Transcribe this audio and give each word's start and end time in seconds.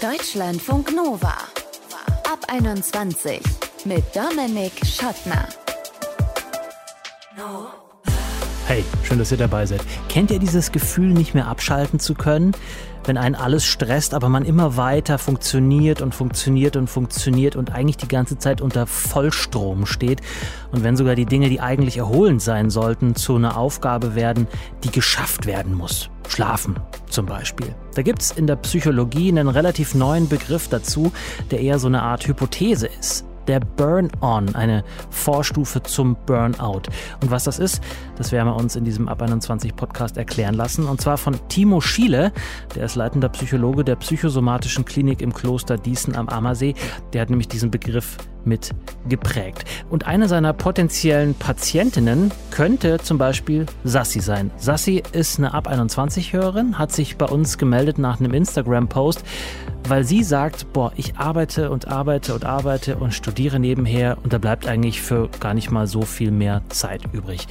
Deutschlandfunk 0.00 0.94
Nova. 0.94 1.34
Ab 2.30 2.40
21 2.48 3.40
mit 3.86 4.04
Dominik 4.14 4.72
Schottner. 4.84 5.48
Hey, 8.68 8.84
schön, 9.04 9.20
dass 9.20 9.30
ihr 9.30 9.38
dabei 9.38 9.64
seid. 9.64 9.80
Kennt 10.08 10.32
ihr 10.32 10.40
dieses 10.40 10.72
Gefühl, 10.72 11.10
nicht 11.10 11.34
mehr 11.34 11.46
abschalten 11.46 12.00
zu 12.00 12.14
können? 12.14 12.50
Wenn 13.04 13.16
einen 13.16 13.36
alles 13.36 13.64
stresst, 13.64 14.12
aber 14.12 14.28
man 14.28 14.44
immer 14.44 14.76
weiter 14.76 15.18
funktioniert 15.18 16.02
und 16.02 16.16
funktioniert 16.16 16.74
und 16.74 16.90
funktioniert 16.90 17.54
und 17.54 17.70
eigentlich 17.70 17.96
die 17.96 18.08
ganze 18.08 18.38
Zeit 18.38 18.60
unter 18.60 18.88
Vollstrom 18.88 19.86
steht 19.86 20.20
und 20.72 20.82
wenn 20.82 20.96
sogar 20.96 21.14
die 21.14 21.26
Dinge, 21.26 21.48
die 21.48 21.60
eigentlich 21.60 21.98
erholend 21.98 22.42
sein 22.42 22.68
sollten, 22.68 23.14
zu 23.14 23.36
einer 23.36 23.56
Aufgabe 23.56 24.16
werden, 24.16 24.48
die 24.82 24.90
geschafft 24.90 25.46
werden 25.46 25.72
muss. 25.72 26.10
Schlafen 26.26 26.74
zum 27.08 27.26
Beispiel. 27.26 27.72
Da 27.94 28.02
gibt 28.02 28.20
es 28.20 28.32
in 28.32 28.48
der 28.48 28.56
Psychologie 28.56 29.28
einen 29.28 29.46
relativ 29.46 29.94
neuen 29.94 30.28
Begriff 30.28 30.66
dazu, 30.66 31.12
der 31.52 31.60
eher 31.60 31.78
so 31.78 31.86
eine 31.86 32.02
Art 32.02 32.26
Hypothese 32.26 32.88
ist 32.98 33.24
der 33.46 33.60
Burn-On, 33.60 34.54
eine 34.54 34.84
Vorstufe 35.10 35.82
zum 35.82 36.16
Burnout. 36.26 36.82
Und 37.22 37.30
was 37.30 37.44
das 37.44 37.58
ist, 37.58 37.82
das 38.16 38.32
werden 38.32 38.48
wir 38.48 38.56
uns 38.56 38.76
in 38.76 38.84
diesem 38.84 39.08
Ab 39.08 39.22
21 39.22 39.74
Podcast 39.76 40.16
erklären 40.16 40.54
lassen. 40.54 40.86
Und 40.86 41.00
zwar 41.00 41.16
von 41.16 41.36
Timo 41.48 41.80
Schiele, 41.80 42.32
der 42.74 42.84
ist 42.84 42.96
leitender 42.96 43.28
Psychologe 43.28 43.84
der 43.84 43.96
psychosomatischen 43.96 44.84
Klinik 44.84 45.22
im 45.22 45.32
Kloster 45.32 45.78
Diesen 45.78 46.16
am 46.16 46.28
Ammersee. 46.28 46.74
Der 47.12 47.22
hat 47.22 47.30
nämlich 47.30 47.48
diesen 47.48 47.70
Begriff 47.70 48.16
mit 48.46 48.70
geprägt. 49.08 49.64
Und 49.90 50.06
eine 50.06 50.28
seiner 50.28 50.52
potenziellen 50.52 51.34
Patientinnen 51.34 52.30
könnte 52.50 52.98
zum 52.98 53.18
Beispiel 53.18 53.66
Sassi 53.84 54.20
sein. 54.20 54.50
Sassi 54.56 55.02
ist 55.12 55.38
eine 55.38 55.54
Ab 55.54 55.68
21-Hörerin, 55.68 56.78
hat 56.78 56.92
sich 56.92 57.16
bei 57.16 57.26
uns 57.26 57.58
gemeldet 57.58 57.98
nach 57.98 58.20
einem 58.20 58.32
Instagram-Post, 58.32 59.24
weil 59.88 60.04
sie 60.04 60.22
sagt, 60.22 60.72
boah, 60.72 60.92
ich 60.96 61.16
arbeite 61.16 61.70
und 61.70 61.88
arbeite 61.88 62.34
und 62.34 62.44
arbeite 62.44 62.96
und 62.96 63.14
studiere 63.14 63.58
nebenher 63.58 64.18
und 64.22 64.32
da 64.32 64.38
bleibt 64.38 64.66
eigentlich 64.66 65.00
für 65.00 65.28
gar 65.40 65.54
nicht 65.54 65.70
mal 65.70 65.86
so 65.86 66.02
viel 66.02 66.30
mehr 66.30 66.62
Zeit 66.68 67.02
übrig. 67.12 67.46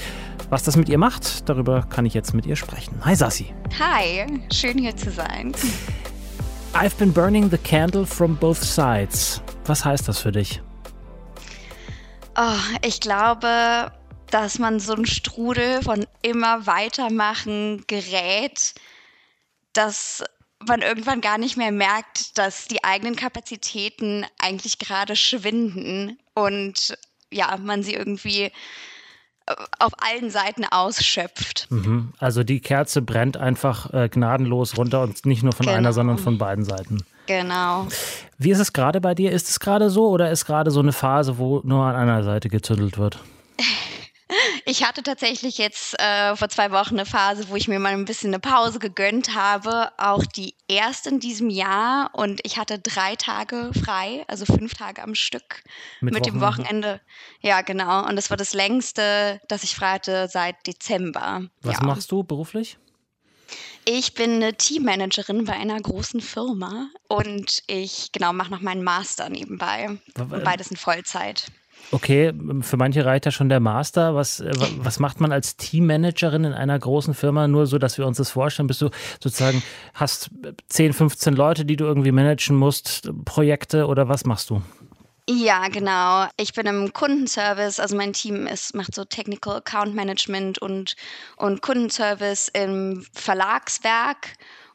Was 0.50 0.64
das 0.64 0.76
mit 0.76 0.90
ihr 0.90 0.98
macht, 0.98 1.50
darüber 1.50 1.82
kann 1.90 2.06
ich 2.06 2.14
jetzt 2.14 2.34
mit 2.34 2.46
ihr 2.46 2.56
sprechen. 2.56 2.94
Hi 3.04 3.16
Sassi. 3.16 3.54
Hi, 3.80 4.26
schön 4.54 4.78
hier 4.78 4.96
zu 4.96 5.10
sein. 5.12 5.54
I've 6.74 6.98
been 6.98 7.14
burning 7.14 7.50
the 7.50 7.58
candle 7.58 8.06
from 8.06 8.36
both 8.36 8.62
sides. 8.62 9.42
Was 9.66 9.86
heißt 9.86 10.08
das 10.08 10.20
für 10.20 10.32
dich? 10.32 10.62
Oh, 12.38 12.78
ich 12.82 13.00
glaube, 13.00 13.92
dass 14.30 14.60
man 14.60 14.80
so 14.80 14.94
einen 14.94 15.06
Strudel 15.06 15.82
von 15.82 16.06
immer 16.22 16.68
weitermachen 16.68 17.86
gerät, 17.88 18.74
dass 19.74 20.24
man 20.68 20.82
irgendwann 20.82 21.22
gar 21.22 21.38
nicht 21.38 21.58
mehr 21.58 21.72
merkt, 21.72 22.38
dass 22.38 22.66
die 22.66 22.84
eigenen 22.84 23.16
Kapazitäten 23.16 24.26
eigentlich 24.40 24.80
gerade 24.80 25.16
schwinden 25.16 26.18
und 26.34 26.98
ja, 27.32 27.58
man 27.58 27.84
sie 27.84 27.94
irgendwie 27.94 28.44
äh, 28.44 28.52
auf 29.80 29.94
allen 29.98 30.30
Seiten 30.30 30.66
ausschöpft. 30.66 31.68
Mhm. 31.70 32.14
Also 32.20 32.44
die 32.44 32.60
Kerze 32.60 33.02
brennt 33.02 33.38
einfach 33.38 33.94
äh, 33.94 34.10
gnadenlos 34.10 34.78
runter 34.78 35.04
und 35.04 35.26
nicht 35.26 35.44
nur 35.44 35.54
von 35.54 35.66
genau. 35.66 35.78
einer, 35.78 35.94
sondern 35.94 36.18
von 36.18 36.38
beiden 36.38 36.66
Seiten. 36.66 37.06
Genau. 37.26 37.88
Wie 38.38 38.52
ist 38.52 38.60
es 38.60 38.74
gerade 38.74 39.02
bei 39.02 39.16
dir? 39.16 39.32
Ist 39.32 39.50
es 39.50 39.60
gerade 39.60 39.90
so 39.90 40.10
oder 40.10 40.32
ist 40.32 40.46
gerade 40.46 40.72
so 40.72 40.80
eine 40.80 40.92
Phase, 40.92 41.38
wo 41.38 41.62
nur 41.64 41.86
an 41.86 41.96
einer 41.96 42.24
Seite 42.24 42.50
gezündelt 42.50 42.98
wird? 42.98 43.20
Ich 44.68 44.84
hatte 44.84 45.04
tatsächlich 45.04 45.60
jetzt 45.60 45.98
äh, 46.00 46.36
vor 46.36 46.50
zwei 46.50 46.72
Wochen 46.72 46.96
eine 46.96 47.06
Phase, 47.06 47.50
wo 47.50 47.56
ich 47.56 47.68
mir 47.68 47.80
mal 47.80 47.94
ein 47.94 48.06
bisschen 48.06 48.32
eine 48.32 48.40
Pause 48.40 48.80
gegönnt 48.80 49.36
habe. 49.36 49.92
Auch 49.98 50.26
die 50.26 50.56
erste 50.68 51.10
in 51.10 51.20
diesem 51.20 51.52
Jahr. 51.52 52.10
Und 52.14 52.42
ich 52.44 52.58
hatte 52.58 52.80
drei 52.80 53.16
Tage 53.16 53.70
frei, 53.84 54.26
also 54.28 54.46
fünf 54.46 54.74
Tage 54.74 55.04
am 55.04 55.14
Stück 55.14 55.64
mit, 56.02 56.16
mit 56.16 56.26
dem 56.26 56.42
Wochenende. 56.42 57.00
Ja, 57.42 57.62
genau. 57.62 58.08
Und 58.08 58.16
das 58.16 58.32
war 58.32 58.38
das 58.38 58.54
längste, 58.54 59.40
das 59.48 59.64
ich 59.64 59.76
frei 59.76 59.94
hatte 59.94 60.28
seit 60.28 60.66
Dezember. 60.66 61.44
Was 61.62 61.78
ja. 61.78 61.86
machst 61.86 62.12
du 62.12 62.24
beruflich? 62.24 62.78
Ich 63.88 64.16
bin 64.16 64.34
eine 64.34 64.56
Teammanagerin 64.56 65.46
bei 65.46 65.54
einer 65.54 65.80
großen 65.80 66.20
Firma 66.20 66.90
und 67.08 67.62
ich 67.68 68.12
genau 68.12 68.34
mache 68.34 68.50
noch 68.50 68.62
meinen 68.62 68.84
Master 68.84 69.30
nebenbei. 69.30 69.98
Beides 70.16 70.72
in 70.72 70.78
Vollzeit. 70.78 71.46
Okay, 71.92 72.34
für 72.62 72.78
manche 72.78 73.06
reicht 73.06 73.26
ja 73.26 73.32
schon 73.32 73.48
der 73.48 73.60
Master. 73.60 74.16
Was, 74.16 74.40
äh, 74.40 74.52
was 74.78 75.00
macht 75.00 75.22
man 75.22 75.32
als 75.32 75.56
Teammanagerin 75.58 76.44
in 76.44 76.54
einer 76.54 76.78
großen 76.80 77.14
Firma? 77.14 77.48
Nur 77.48 77.68
so, 77.68 77.78
dass 77.78 78.00
wir 78.00 78.08
uns 78.08 78.18
das 78.18 78.32
vorstellen. 78.32 78.68
Bist 78.68 78.82
du 78.82 78.90
sozusagen, 79.22 79.62
hast 79.94 80.32
10, 80.70 80.94
15 80.94 81.36
Leute, 81.36 81.64
die 81.64 81.76
du 81.76 81.86
irgendwie 81.86 82.12
managen 82.12 82.56
musst, 82.56 83.12
Projekte 83.24 83.86
oder 83.86 84.10
was 84.10 84.26
machst 84.26 84.50
du? 84.50 84.64
Ja, 85.28 85.70
genau. 85.70 86.28
Ich 86.38 86.54
bin 86.54 86.68
im 86.68 86.94
Kundenservice, 86.94 87.80
also 87.80 87.96
mein 87.96 88.14
Team 88.14 88.46
ist, 88.46 88.76
macht 88.76 88.94
so 88.94 89.06
Technical 89.06 89.56
Account 89.58 89.96
Management 89.96 90.60
und, 90.60 90.96
und 91.38 91.62
Kundenservice 91.64 92.50
im 92.50 93.04
Verlagswerk. 93.12 94.34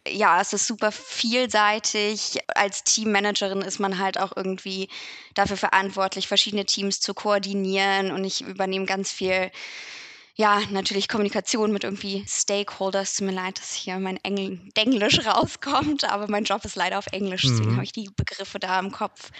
Ja, 0.09 0.41
es 0.41 0.53
ist 0.53 0.67
super 0.67 0.91
vielseitig. 0.91 2.39
Als 2.57 2.83
Teammanagerin 2.83 3.61
ist 3.63 3.79
man 3.79 3.99
halt 3.99 4.19
auch 4.19 4.33
irgendwie 4.37 4.89
dafür 5.35 5.57
verantwortlich, 5.57 6.27
verschiedene 6.27 6.65
Teams 6.65 7.01
zu 7.01 7.15
koordinieren 7.15 8.11
und 8.11 8.25
ich 8.25 8.41
übernehme 8.41 8.87
ganz 8.87 9.13
viel 9.13 9.53
ja, 10.37 10.61
natürlich 10.71 11.09
Kommunikation 11.09 11.73
mit 11.73 11.85
irgendwie 11.85 12.25
Stakeholders. 12.27 13.15
Tut 13.15 13.27
mir 13.27 13.35
leid, 13.35 13.59
dass 13.59 13.75
hier 13.75 13.99
mein 13.99 14.17
Engl 14.23 14.59
Englisch 14.75 15.27
rauskommt, 15.27 16.11
aber 16.11 16.29
mein 16.29 16.45
Job 16.45 16.65
ist 16.65 16.77
leider 16.77 16.99
auf 16.99 17.07
Englisch, 17.09 17.43
deswegen 17.43 17.71
mhm. 17.71 17.75
habe 17.77 17.85
ich 17.85 17.93
die 17.93 18.09
Begriffe 18.17 18.59
da 18.59 18.79
im 18.79 18.91
Kopf. 18.91 19.31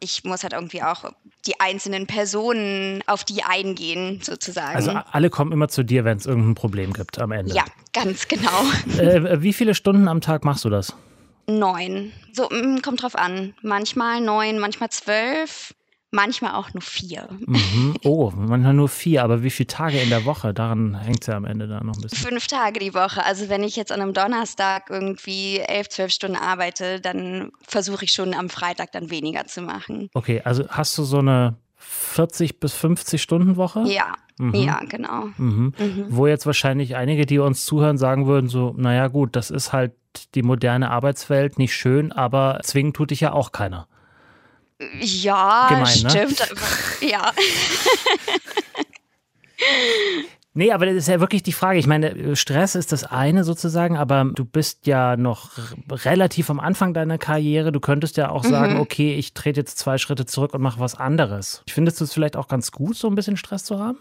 Ich 0.00 0.24
muss 0.24 0.42
halt 0.42 0.52
irgendwie 0.52 0.82
auch 0.82 1.12
die 1.46 1.60
einzelnen 1.60 2.06
Personen 2.06 3.02
auf 3.06 3.24
die 3.24 3.42
eingehen, 3.42 4.20
sozusagen. 4.22 4.76
Also 4.76 4.90
alle 4.90 5.30
kommen 5.30 5.52
immer 5.52 5.68
zu 5.68 5.82
dir, 5.82 6.04
wenn 6.04 6.18
es 6.18 6.26
irgendein 6.26 6.54
Problem 6.54 6.92
gibt 6.92 7.18
am 7.18 7.32
Ende. 7.32 7.54
Ja, 7.54 7.64
ganz 7.92 8.28
genau. 8.28 8.48
Äh, 8.98 9.42
wie 9.42 9.52
viele 9.52 9.74
Stunden 9.74 10.08
am 10.08 10.20
Tag 10.20 10.44
machst 10.44 10.64
du 10.64 10.70
das? 10.70 10.94
Neun. 11.46 12.12
So, 12.32 12.48
mm, 12.48 12.82
kommt 12.82 13.02
drauf 13.02 13.14
an. 13.14 13.54
Manchmal 13.62 14.20
neun, 14.20 14.58
manchmal 14.58 14.90
zwölf. 14.90 15.74
Manchmal 16.10 16.54
auch 16.54 16.72
nur 16.72 16.82
vier. 16.82 17.28
Mhm. 17.46 17.94
Oh, 18.04 18.32
manchmal 18.34 18.74
nur 18.74 18.88
vier, 18.88 19.22
aber 19.22 19.42
wie 19.42 19.50
viele 19.50 19.66
Tage 19.66 19.98
in 19.98 20.08
der 20.08 20.24
Woche? 20.24 20.54
Daran 20.54 20.94
hängt 20.94 21.22
es 21.22 21.26
ja 21.26 21.36
am 21.36 21.44
Ende 21.44 21.66
da 21.66 21.82
noch 21.82 21.96
ein 21.96 22.00
bisschen. 22.00 22.18
Fünf 22.18 22.46
Tage 22.46 22.80
die 22.80 22.94
Woche. 22.94 23.24
Also 23.24 23.48
wenn 23.48 23.62
ich 23.62 23.76
jetzt 23.76 23.92
an 23.92 24.00
einem 24.00 24.14
Donnerstag 24.14 24.88
irgendwie 24.88 25.58
elf, 25.58 25.88
zwölf 25.88 26.12
Stunden 26.12 26.36
arbeite, 26.36 27.00
dann 27.00 27.50
versuche 27.66 28.04
ich 28.04 28.12
schon 28.12 28.34
am 28.34 28.48
Freitag 28.48 28.92
dann 28.92 29.10
weniger 29.10 29.46
zu 29.46 29.60
machen. 29.60 30.08
Okay, 30.14 30.40
also 30.44 30.68
hast 30.68 30.96
du 30.96 31.02
so 31.02 31.18
eine 31.18 31.56
40 31.76 32.60
bis 32.60 32.72
50 32.74 33.20
Stunden 33.20 33.56
Woche? 33.56 33.82
Ja, 33.86 34.14
mhm. 34.38 34.54
ja, 34.54 34.80
genau. 34.88 35.26
Mhm. 35.36 35.74
Mhm. 35.78 36.06
Wo 36.08 36.26
jetzt 36.26 36.46
wahrscheinlich 36.46 36.96
einige, 36.96 37.26
die 37.26 37.38
uns 37.38 37.64
zuhören, 37.64 37.98
sagen 37.98 38.26
würden, 38.26 38.48
so, 38.48 38.74
naja 38.76 39.08
gut, 39.08 39.36
das 39.36 39.50
ist 39.50 39.72
halt 39.72 39.92
die 40.34 40.42
moderne 40.42 40.90
Arbeitswelt, 40.90 41.58
nicht 41.58 41.74
schön, 41.74 42.12
aber 42.12 42.60
zwingen 42.62 42.92
tut 42.92 43.10
dich 43.10 43.20
ja 43.20 43.32
auch 43.32 43.52
keiner. 43.52 43.88
Ja, 45.00 45.68
Gemein, 45.68 45.82
ne? 45.82 46.10
stimmt. 46.10 46.38
Ne? 47.00 47.08
Ja. 47.08 47.32
Nee, 50.58 50.72
aber 50.72 50.86
das 50.86 50.96
ist 50.96 51.06
ja 51.06 51.20
wirklich 51.20 51.44
die 51.44 51.52
Frage. 51.52 51.78
Ich 51.78 51.86
meine, 51.86 52.34
Stress 52.34 52.74
ist 52.74 52.90
das 52.90 53.04
eine 53.04 53.44
sozusagen, 53.44 53.96
aber 53.96 54.24
du 54.24 54.44
bist 54.44 54.88
ja 54.88 55.16
noch 55.16 55.52
relativ 55.88 56.50
am 56.50 56.58
Anfang 56.58 56.94
deiner 56.94 57.16
Karriere. 57.16 57.70
Du 57.70 57.78
könntest 57.78 58.16
ja 58.16 58.30
auch 58.30 58.42
sagen, 58.42 58.74
mhm. 58.74 58.80
okay, 58.80 59.14
ich 59.14 59.34
trete 59.34 59.60
jetzt 59.60 59.78
zwei 59.78 59.98
Schritte 59.98 60.26
zurück 60.26 60.54
und 60.54 60.62
mache 60.62 60.80
was 60.80 60.96
anderes. 60.96 61.62
Findest 61.68 62.00
du 62.00 62.04
es 62.04 62.12
vielleicht 62.12 62.36
auch 62.36 62.48
ganz 62.48 62.72
gut, 62.72 62.96
so 62.96 63.06
ein 63.06 63.14
bisschen 63.14 63.36
Stress 63.36 63.64
zu 63.64 63.78
haben? 63.78 63.98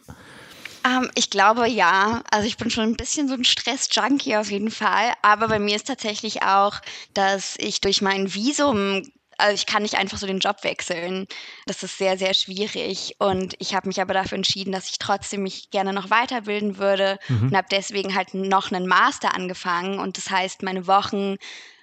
Ähm, 0.83 1.11
ich 1.13 1.29
glaube 1.29 1.67
ja. 1.67 2.23
Also 2.31 2.47
ich 2.47 2.57
bin 2.57 2.71
schon 2.71 2.85
ein 2.85 2.97
bisschen 2.97 3.27
so 3.27 3.35
ein 3.35 3.43
Stress-Junkie 3.43 4.37
auf 4.37 4.49
jeden 4.49 4.71
Fall. 4.71 5.13
Aber 5.21 5.49
bei 5.49 5.59
mir 5.59 5.75
ist 5.75 5.85
tatsächlich 5.87 6.41
auch, 6.41 6.81
dass 7.13 7.55
ich 7.59 7.81
durch 7.81 8.01
mein 8.01 8.33
Visum 8.33 9.03
also 9.37 9.53
ich 9.53 9.65
kann 9.65 9.83
nicht 9.83 9.95
einfach 9.95 10.17
so 10.17 10.27
den 10.27 10.39
Job 10.39 10.63
wechseln. 10.63 11.27
Das 11.65 11.83
ist 11.83 11.97
sehr, 11.97 12.17
sehr 12.17 12.33
schwierig. 12.33 13.15
Und 13.19 13.55
ich 13.59 13.75
habe 13.75 13.87
mich 13.87 14.01
aber 14.01 14.13
dafür 14.13 14.37
entschieden, 14.37 14.71
dass 14.71 14.89
ich 14.89 14.99
trotzdem 14.99 15.43
mich 15.43 15.69
gerne 15.69 15.93
noch 15.93 16.09
weiterbilden 16.09 16.77
würde 16.77 17.19
mhm. 17.27 17.49
und 17.49 17.55
habe 17.55 17.67
deswegen 17.69 18.15
halt 18.15 18.33
noch 18.33 18.71
einen 18.71 18.87
Master 18.87 19.35
angefangen. 19.35 19.99
Und 19.99 20.17
das 20.17 20.29
heißt, 20.29 20.63
meine 20.63 20.87
Wochen 20.87 21.37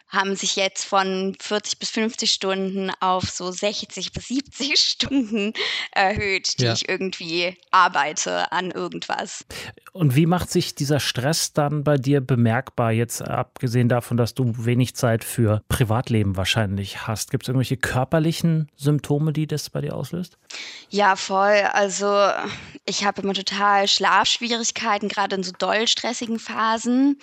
haben 0.08 0.36
sich 0.36 0.56
jetzt 0.56 0.84
von 0.84 1.36
40 1.40 1.78
bis 1.78 1.90
50 1.90 2.30
Stunden 2.30 2.92
auf 3.00 3.24
so 3.24 3.50
60 3.50 4.12
bis 4.12 4.28
70 4.28 4.76
Stunden 4.78 5.52
erhöht, 5.92 6.58
die 6.58 6.64
ja. 6.64 6.72
ich 6.72 6.88
irgendwie 6.88 7.56
arbeite 7.70 8.50
an 8.52 8.70
irgendwas. 8.70 9.44
Und 9.92 10.16
wie 10.16 10.26
macht 10.26 10.50
sich 10.50 10.74
dieser 10.74 11.00
Stress 11.00 11.52
dann 11.52 11.84
bei 11.84 11.96
dir 11.96 12.20
bemerkbar, 12.20 12.92
jetzt 12.92 13.22
abgesehen 13.22 13.88
davon, 13.88 14.16
dass 14.16 14.34
du 14.34 14.52
wenig 14.64 14.94
Zeit 14.94 15.24
für 15.24 15.62
Privatleben 15.68 16.36
wahrscheinlich 16.36 17.06
hast? 17.06 17.30
Gibt 17.30 17.44
es 17.44 17.48
irgendwelche 17.48 17.76
körperlichen 17.76 18.68
Symptome, 18.76 19.32
die 19.32 19.46
das 19.46 19.70
bei 19.70 19.80
dir 19.80 19.94
auslöst? 19.94 20.38
Ja, 20.90 21.16
voll. 21.16 21.62
Also 21.72 22.28
ich 22.84 23.04
habe 23.04 23.22
immer 23.22 23.34
total 23.34 23.88
Schlafschwierigkeiten, 23.88 25.08
gerade 25.08 25.36
in 25.36 25.42
so 25.42 25.52
doll 25.52 25.88
stressigen 25.88 26.38
Phasen 26.38 27.18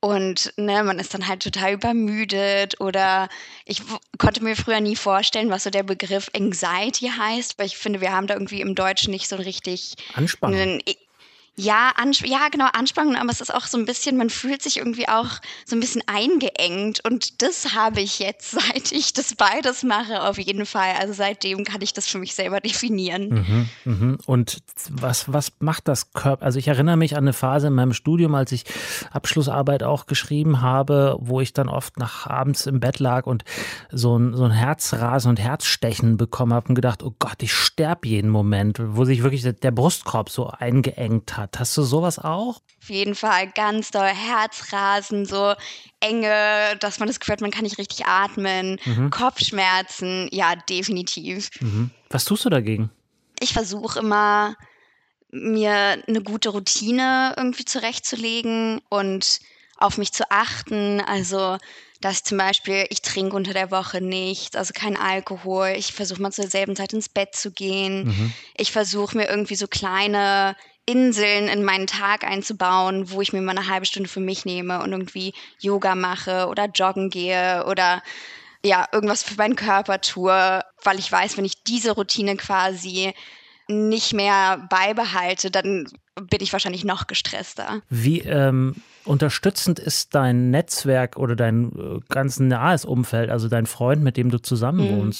Und 0.00 0.52
ne, 0.56 0.84
man 0.84 1.00
ist 1.00 1.12
dann 1.12 1.26
halt 1.26 1.42
total 1.42 1.72
übermüdet 1.72 2.80
oder 2.80 3.28
ich 3.64 3.82
konnte 4.18 4.44
mir 4.44 4.54
früher 4.54 4.80
nie 4.80 4.94
vorstellen, 4.94 5.50
was 5.50 5.64
so 5.64 5.70
der 5.70 5.82
Begriff 5.82 6.30
Anxiety 6.36 7.10
heißt, 7.18 7.58
weil 7.58 7.66
ich 7.66 7.76
finde, 7.76 8.00
wir 8.00 8.12
haben 8.12 8.28
da 8.28 8.34
irgendwie 8.34 8.60
im 8.60 8.76
Deutschen 8.76 9.10
nicht 9.10 9.28
so 9.28 9.34
richtig 9.36 9.96
Anspannung. 10.14 10.80
Ja, 11.60 11.90
ja, 12.24 12.48
genau, 12.52 12.66
Anspannung, 12.72 13.16
aber 13.16 13.30
es 13.30 13.40
ist 13.40 13.52
auch 13.52 13.66
so 13.66 13.78
ein 13.78 13.84
bisschen, 13.84 14.16
man 14.16 14.30
fühlt 14.30 14.62
sich 14.62 14.76
irgendwie 14.76 15.08
auch 15.08 15.40
so 15.66 15.74
ein 15.74 15.80
bisschen 15.80 16.02
eingeengt 16.06 17.04
und 17.04 17.42
das 17.42 17.74
habe 17.74 18.00
ich 18.00 18.20
jetzt, 18.20 18.50
seit 18.52 18.92
ich 18.92 19.12
das 19.12 19.34
beides 19.34 19.82
mache, 19.82 20.22
auf 20.22 20.38
jeden 20.38 20.66
Fall. 20.66 20.92
Also 21.00 21.14
seitdem 21.14 21.64
kann 21.64 21.82
ich 21.82 21.92
das 21.92 22.06
für 22.06 22.18
mich 22.18 22.36
selber 22.36 22.60
definieren. 22.60 23.28
Mhm, 23.28 23.68
mhm. 23.84 24.18
Und 24.24 24.58
was, 24.88 25.32
was 25.32 25.50
macht 25.58 25.88
das 25.88 26.12
Körper? 26.12 26.44
Also 26.44 26.60
ich 26.60 26.68
erinnere 26.68 26.96
mich 26.96 27.16
an 27.16 27.24
eine 27.24 27.32
Phase 27.32 27.66
in 27.66 27.74
meinem 27.74 27.92
Studium, 27.92 28.36
als 28.36 28.52
ich 28.52 28.62
Abschlussarbeit 29.10 29.82
auch 29.82 30.06
geschrieben 30.06 30.60
habe, 30.60 31.16
wo 31.18 31.40
ich 31.40 31.54
dann 31.54 31.68
oft 31.68 31.98
nach 31.98 32.28
abends 32.28 32.66
im 32.66 32.78
Bett 32.78 33.00
lag 33.00 33.26
und 33.26 33.42
so 33.90 34.16
ein, 34.16 34.32
so 34.36 34.44
ein 34.44 34.52
Herzrasen 34.52 35.30
und 35.30 35.40
Herzstechen 35.40 36.18
bekommen 36.18 36.54
habe 36.54 36.68
und 36.68 36.76
gedacht, 36.76 37.02
oh 37.02 37.14
Gott, 37.18 37.42
ich 37.42 37.52
sterbe 37.52 38.06
jeden 38.06 38.30
Moment, 38.30 38.78
wo 38.80 39.04
sich 39.04 39.24
wirklich 39.24 39.42
der 39.42 39.70
Brustkorb 39.72 40.30
so 40.30 40.46
eingeengt 40.46 41.36
hat 41.36 41.47
hat. 41.52 41.60
Hast 41.60 41.76
du 41.76 41.82
sowas 41.82 42.18
auch? 42.18 42.60
Auf 42.80 42.90
jeden 42.90 43.14
Fall 43.14 43.50
ganz 43.50 43.90
doll 43.90 44.06
Herzrasen, 44.06 45.26
so 45.26 45.54
enge, 46.00 46.76
dass 46.80 46.98
man 46.98 47.08
das 47.08 47.20
Gefühl 47.20 47.34
hat, 47.34 47.40
man 47.40 47.50
kann 47.50 47.64
nicht 47.64 47.78
richtig 47.78 48.06
atmen, 48.06 48.78
mhm. 48.84 49.10
Kopfschmerzen, 49.10 50.28
ja, 50.32 50.54
definitiv. 50.56 51.50
Mhm. 51.60 51.90
Was 52.10 52.24
tust 52.24 52.44
du 52.44 52.50
dagegen? 52.50 52.90
Ich 53.40 53.52
versuche 53.52 53.98
immer, 53.98 54.56
mir 55.30 56.02
eine 56.06 56.22
gute 56.22 56.50
Routine 56.50 57.34
irgendwie 57.36 57.64
zurechtzulegen 57.64 58.80
und 58.88 59.40
auf 59.76 59.98
mich 59.98 60.12
zu 60.12 60.30
achten. 60.30 61.00
Also, 61.00 61.58
dass 62.00 62.22
zum 62.22 62.38
Beispiel 62.38 62.86
ich 62.90 63.02
trinke 63.02 63.36
unter 63.36 63.52
der 63.52 63.70
Woche 63.70 64.00
nichts, 64.00 64.56
also 64.56 64.72
kein 64.74 64.96
Alkohol. 64.96 65.74
Ich 65.76 65.92
versuche 65.92 66.22
mal 66.22 66.32
zur 66.32 66.46
selben 66.46 66.76
Zeit 66.76 66.92
ins 66.92 67.08
Bett 67.08 67.34
zu 67.34 67.50
gehen. 67.50 68.06
Mhm. 68.06 68.32
Ich 68.56 68.72
versuche 68.72 69.16
mir 69.16 69.28
irgendwie 69.28 69.56
so 69.56 69.66
kleine 69.66 70.56
Inseln 70.88 71.48
in 71.48 71.64
meinen 71.64 71.86
Tag 71.86 72.24
einzubauen, 72.24 73.10
wo 73.10 73.20
ich 73.20 73.34
mir 73.34 73.42
mal 73.42 73.56
eine 73.56 73.68
halbe 73.68 73.84
Stunde 73.84 74.08
für 74.08 74.20
mich 74.20 74.46
nehme 74.46 74.82
und 74.82 74.92
irgendwie 74.92 75.34
Yoga 75.60 75.94
mache 75.94 76.46
oder 76.48 76.64
joggen 76.74 77.10
gehe 77.10 77.66
oder 77.68 78.02
ja, 78.64 78.86
irgendwas 78.90 79.22
für 79.22 79.36
meinen 79.36 79.54
Körper 79.54 80.00
tue, 80.00 80.62
weil 80.82 80.98
ich 80.98 81.12
weiß, 81.12 81.36
wenn 81.36 81.44
ich 81.44 81.62
diese 81.62 81.92
Routine 81.92 82.36
quasi 82.36 83.12
nicht 83.68 84.14
mehr 84.14 84.66
beibehalte, 84.70 85.50
dann 85.50 85.88
bin 86.14 86.40
ich 86.40 86.54
wahrscheinlich 86.54 86.84
noch 86.84 87.06
gestresster. 87.06 87.82
Wie 87.90 88.20
ähm, 88.20 88.76
unterstützend 89.04 89.78
ist 89.78 90.14
dein 90.14 90.50
Netzwerk 90.50 91.18
oder 91.18 91.36
dein 91.36 91.70
äh, 91.72 92.00
ganz 92.08 92.40
nahes 92.40 92.86
Umfeld, 92.86 93.28
also 93.28 93.48
dein 93.48 93.66
Freund, 93.66 94.02
mit 94.02 94.16
dem 94.16 94.30
du 94.30 94.38
zusammen 94.38 94.90
mhm. 94.90 95.12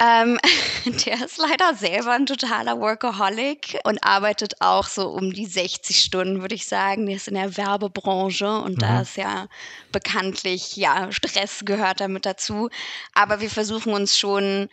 Ähm, 0.00 0.38
der 1.06 1.24
ist 1.24 1.38
leider 1.38 1.74
selber 1.74 2.12
ein 2.12 2.26
totaler 2.26 2.80
Workaholic 2.80 3.80
und 3.84 4.02
arbeitet 4.04 4.54
auch 4.60 4.86
so 4.86 5.08
um 5.08 5.32
die 5.32 5.46
60 5.46 6.00
Stunden, 6.00 6.40
würde 6.40 6.54
ich 6.54 6.66
sagen. 6.66 7.06
Der 7.06 7.16
ist 7.16 7.28
in 7.28 7.34
der 7.34 7.56
Werbebranche 7.56 8.60
und 8.60 8.76
mhm. 8.76 8.80
da 8.80 9.00
ist 9.00 9.16
ja 9.16 9.48
bekanntlich, 9.90 10.76
ja, 10.76 11.10
Stress 11.10 11.64
gehört 11.64 12.00
damit 12.00 12.26
dazu. 12.26 12.70
Aber 13.12 13.40
wir 13.40 13.50
versuchen 13.50 13.92
uns 13.92 14.18
schon 14.18 14.68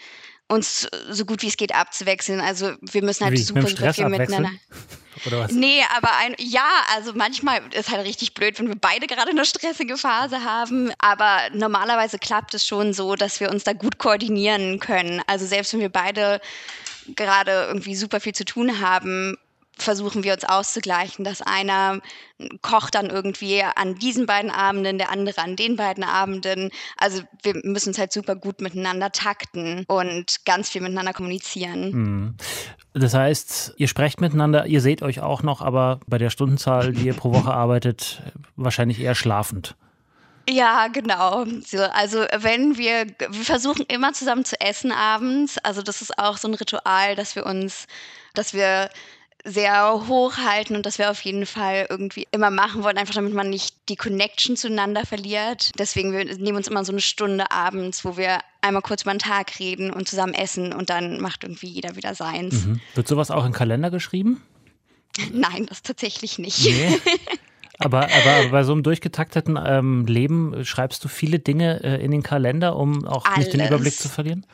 uns 0.48 0.88
so 1.10 1.26
gut 1.26 1.42
wie 1.42 1.48
es 1.48 1.58
geht 1.58 1.74
abzuwechseln. 1.74 2.40
Also 2.40 2.74
wir 2.82 3.04
müssen 3.04 3.24
halt 3.24 3.34
wie, 3.34 3.38
super, 3.38 3.68
super 3.68 3.94
viel 3.94 4.10
miteinander. 4.10 4.52
Oder 5.26 5.40
was? 5.40 5.52
Nee, 5.52 5.82
aber 5.96 6.10
ein, 6.18 6.36
ja, 6.38 6.68
also 6.94 7.14
manchmal 7.16 7.62
ist 7.74 7.90
halt 7.90 8.06
richtig 8.06 8.34
blöd, 8.34 8.60
wenn 8.60 8.68
wir 8.68 8.76
beide 8.76 9.08
gerade 9.08 9.32
eine 9.32 9.46
stressige 9.46 9.98
Phase 9.98 10.44
haben. 10.44 10.92
Aber 11.00 11.50
normalerweise 11.54 12.20
klappt 12.20 12.54
es 12.54 12.68
schon 12.68 12.94
so, 12.94 13.16
dass 13.16 13.40
wir 13.40 13.50
uns 13.50 13.64
da 13.64 13.74
gut 13.74 13.98
koordinieren 13.98 14.80
können. 14.80 15.22
Also 15.26 15.46
selbst 15.46 15.74
wenn 15.74 15.80
wir 15.80 15.90
beide 15.90 16.42
gerade 17.16 17.66
irgendwie 17.68 17.96
super 17.96 18.20
viel 18.20 18.34
zu 18.34 18.46
tun 18.46 18.82
haben, 18.82 19.38
versuchen 19.78 20.24
wir 20.24 20.34
uns 20.34 20.44
auszugleichen, 20.44 21.26
dass 21.26 21.42
einer 21.42 22.00
kocht 22.62 22.96
dann 22.96 23.10
irgendwie 23.10 23.64
an 23.64 23.96
diesen 23.96 24.26
beiden 24.26 24.52
Abenden, 24.52 24.98
der 24.98 25.12
andere 25.12 25.42
an 25.42 25.56
den 25.56 25.76
beiden 25.76 26.04
Abenden. 26.04 26.72
Also 26.98 27.22
wir 27.44 27.56
müssen 27.64 27.90
uns 27.90 28.00
halt 28.00 28.12
super 28.12 28.36
gut 28.36 28.62
miteinander 28.62 29.12
takten 29.12 29.86
und 29.88 30.46
ganz 30.46 30.70
viel 30.70 30.82
miteinander 30.82 31.14
kommunizieren. 31.14 31.92
Mhm. 31.92 32.36
Das 32.94 33.14
heißt, 33.14 33.74
ihr 33.78 33.88
sprecht 33.88 34.22
miteinander, 34.22 34.66
ihr 34.68 34.82
seht 34.82 35.02
euch 35.02 35.20
auch 35.20 35.44
noch, 35.44 35.62
aber 35.62 36.00
bei 36.08 36.18
der 36.18 36.30
Stundenzahl, 36.30 36.94
die 36.94 37.06
ihr 37.06 37.14
pro 37.14 37.34
Woche 37.34 37.54
arbeitet, 37.54 38.22
wahrscheinlich 38.56 39.00
eher 39.00 39.16
schlafend. 39.16 39.76
Ja, 40.48 40.88
genau. 40.88 41.46
So, 41.66 41.80
also 41.80 42.26
wenn 42.38 42.78
wir, 42.78 43.08
wir 43.30 43.44
versuchen 43.44 43.86
immer 43.88 44.14
zusammen 44.14 44.46
zu 44.46 44.60
essen 44.62 44.92
abends. 44.92 45.58
Also 45.60 45.82
das 45.82 46.02
ist 46.02 46.20
auch 46.20 46.38
so 46.38 46.48
ein 46.48 46.54
Ritual, 46.54 47.16
dass 47.16 47.36
wir 47.36 47.46
uns, 47.46 47.88
dass 48.36 48.54
wir 48.54 48.90
sehr 49.46 50.08
hoch 50.08 50.38
halten 50.38 50.76
und 50.76 50.86
das 50.88 50.98
wir 50.98 51.12
auf 51.12 51.22
jeden 51.22 51.46
Fall 51.46 51.86
irgendwie 51.88 52.28
immer 52.32 52.50
machen 52.50 52.84
wollen, 52.84 52.98
einfach 52.98 53.14
damit 53.14 53.34
man 53.34 53.50
nicht 53.50 53.76
die 53.90 53.96
Connection 53.96 54.58
zueinander 54.58 55.06
verliert. 55.06 55.72
Deswegen 55.78 56.12
wir 56.12 56.26
nehmen 56.26 56.58
uns 56.58 56.68
immer 56.68 56.84
so 56.84 56.92
eine 56.92 57.02
Stunde 57.02 57.52
abends, 57.52 58.04
wo 58.04 58.18
wir 58.18 58.40
einmal 58.62 58.82
kurz 58.82 59.04
über 59.04 59.14
den 59.14 59.20
Tag 59.20 59.60
reden 59.60 59.92
und 59.92 60.08
zusammen 60.08 60.34
essen 60.34 60.74
und 60.74 60.90
dann 60.90 61.22
macht 61.22 61.44
irgendwie 61.44 61.68
jeder 61.68 61.96
wieder 61.96 62.16
seins. 62.16 62.66
Mhm. 62.66 62.82
Wird 62.96 63.08
sowas 63.08 63.30
auch 63.30 63.46
in 63.46 63.52
Kalender 63.52 63.92
geschrieben? 63.92 64.42
Nein, 65.32 65.68
das 65.68 65.84
tatsächlich 65.84 66.40
nicht. 66.40 66.66
Nee. 66.66 67.00
Aber, 67.78 68.04
aber 68.04 68.52
bei 68.52 68.64
so 68.64 68.72
einem 68.72 68.84
durchgetakteten 68.84 69.60
ähm, 69.62 70.06
Leben 70.06 70.64
schreibst 70.64 71.04
du 71.04 71.10
viele 71.10 71.40
Dinge 71.40 71.84
äh, 71.84 72.02
in 72.02 72.12
den 72.12 72.24
Kalender, 72.24 72.78
um 72.78 73.06
auch 73.06 73.26
Alles. 73.26 73.40
nicht 73.40 73.54
den 73.54 73.68
Überblick 73.68 73.94
zu 73.94 74.08
verlieren? 74.08 74.46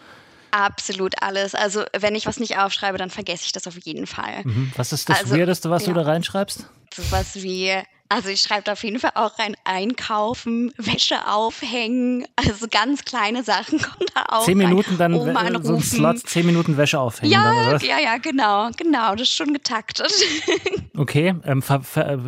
Absolut 0.51 1.21
alles. 1.21 1.55
Also 1.55 1.83
wenn 1.97 2.15
ich 2.15 2.25
was 2.25 2.39
nicht 2.39 2.57
aufschreibe, 2.57 2.97
dann 2.97 3.09
vergesse 3.09 3.43
ich 3.45 3.51
das 3.51 3.67
auf 3.67 3.77
jeden 3.83 4.05
Fall. 4.05 4.43
Mhm. 4.43 4.71
Was 4.75 4.93
ist 4.93 5.09
das 5.09 5.21
also, 5.21 5.35
Weirdeste, 5.35 5.69
was 5.69 5.85
ja. 5.85 5.93
du 5.93 5.99
da 5.99 6.05
reinschreibst? 6.05 6.65
Sowas 6.93 7.35
wie 7.35 7.73
also 8.11 8.27
ich 8.27 8.41
schreibe 8.41 8.63
da 8.63 8.73
auf 8.73 8.83
jeden 8.83 8.99
Fall 8.99 9.11
auch 9.15 9.39
rein 9.39 9.55
Einkaufen, 9.63 10.73
Wäsche 10.77 11.27
aufhängen, 11.29 12.27
also 12.35 12.67
ganz 12.69 13.05
kleine 13.05 13.41
Sachen 13.43 13.79
kommen 13.81 14.05
da 14.13 14.25
auch. 14.27 14.43
Zehn 14.43 14.57
Minuten 14.57 14.97
rein. 14.97 15.13
dann 15.13 15.15
Oma 15.15 15.63
so 15.63 15.75
ein 15.75 15.81
Slot, 15.81 16.19
zehn 16.27 16.45
Minuten 16.45 16.75
Wäsche 16.75 16.99
aufhängen. 16.99 17.31
Ja, 17.31 17.77
ja, 17.77 17.99
ja, 17.99 18.17
genau, 18.17 18.69
genau, 18.75 19.15
das 19.15 19.29
ist 19.29 19.35
schon 19.35 19.53
getaktet. 19.53 20.11
Okay, 20.97 21.33
ähm, 21.45 21.63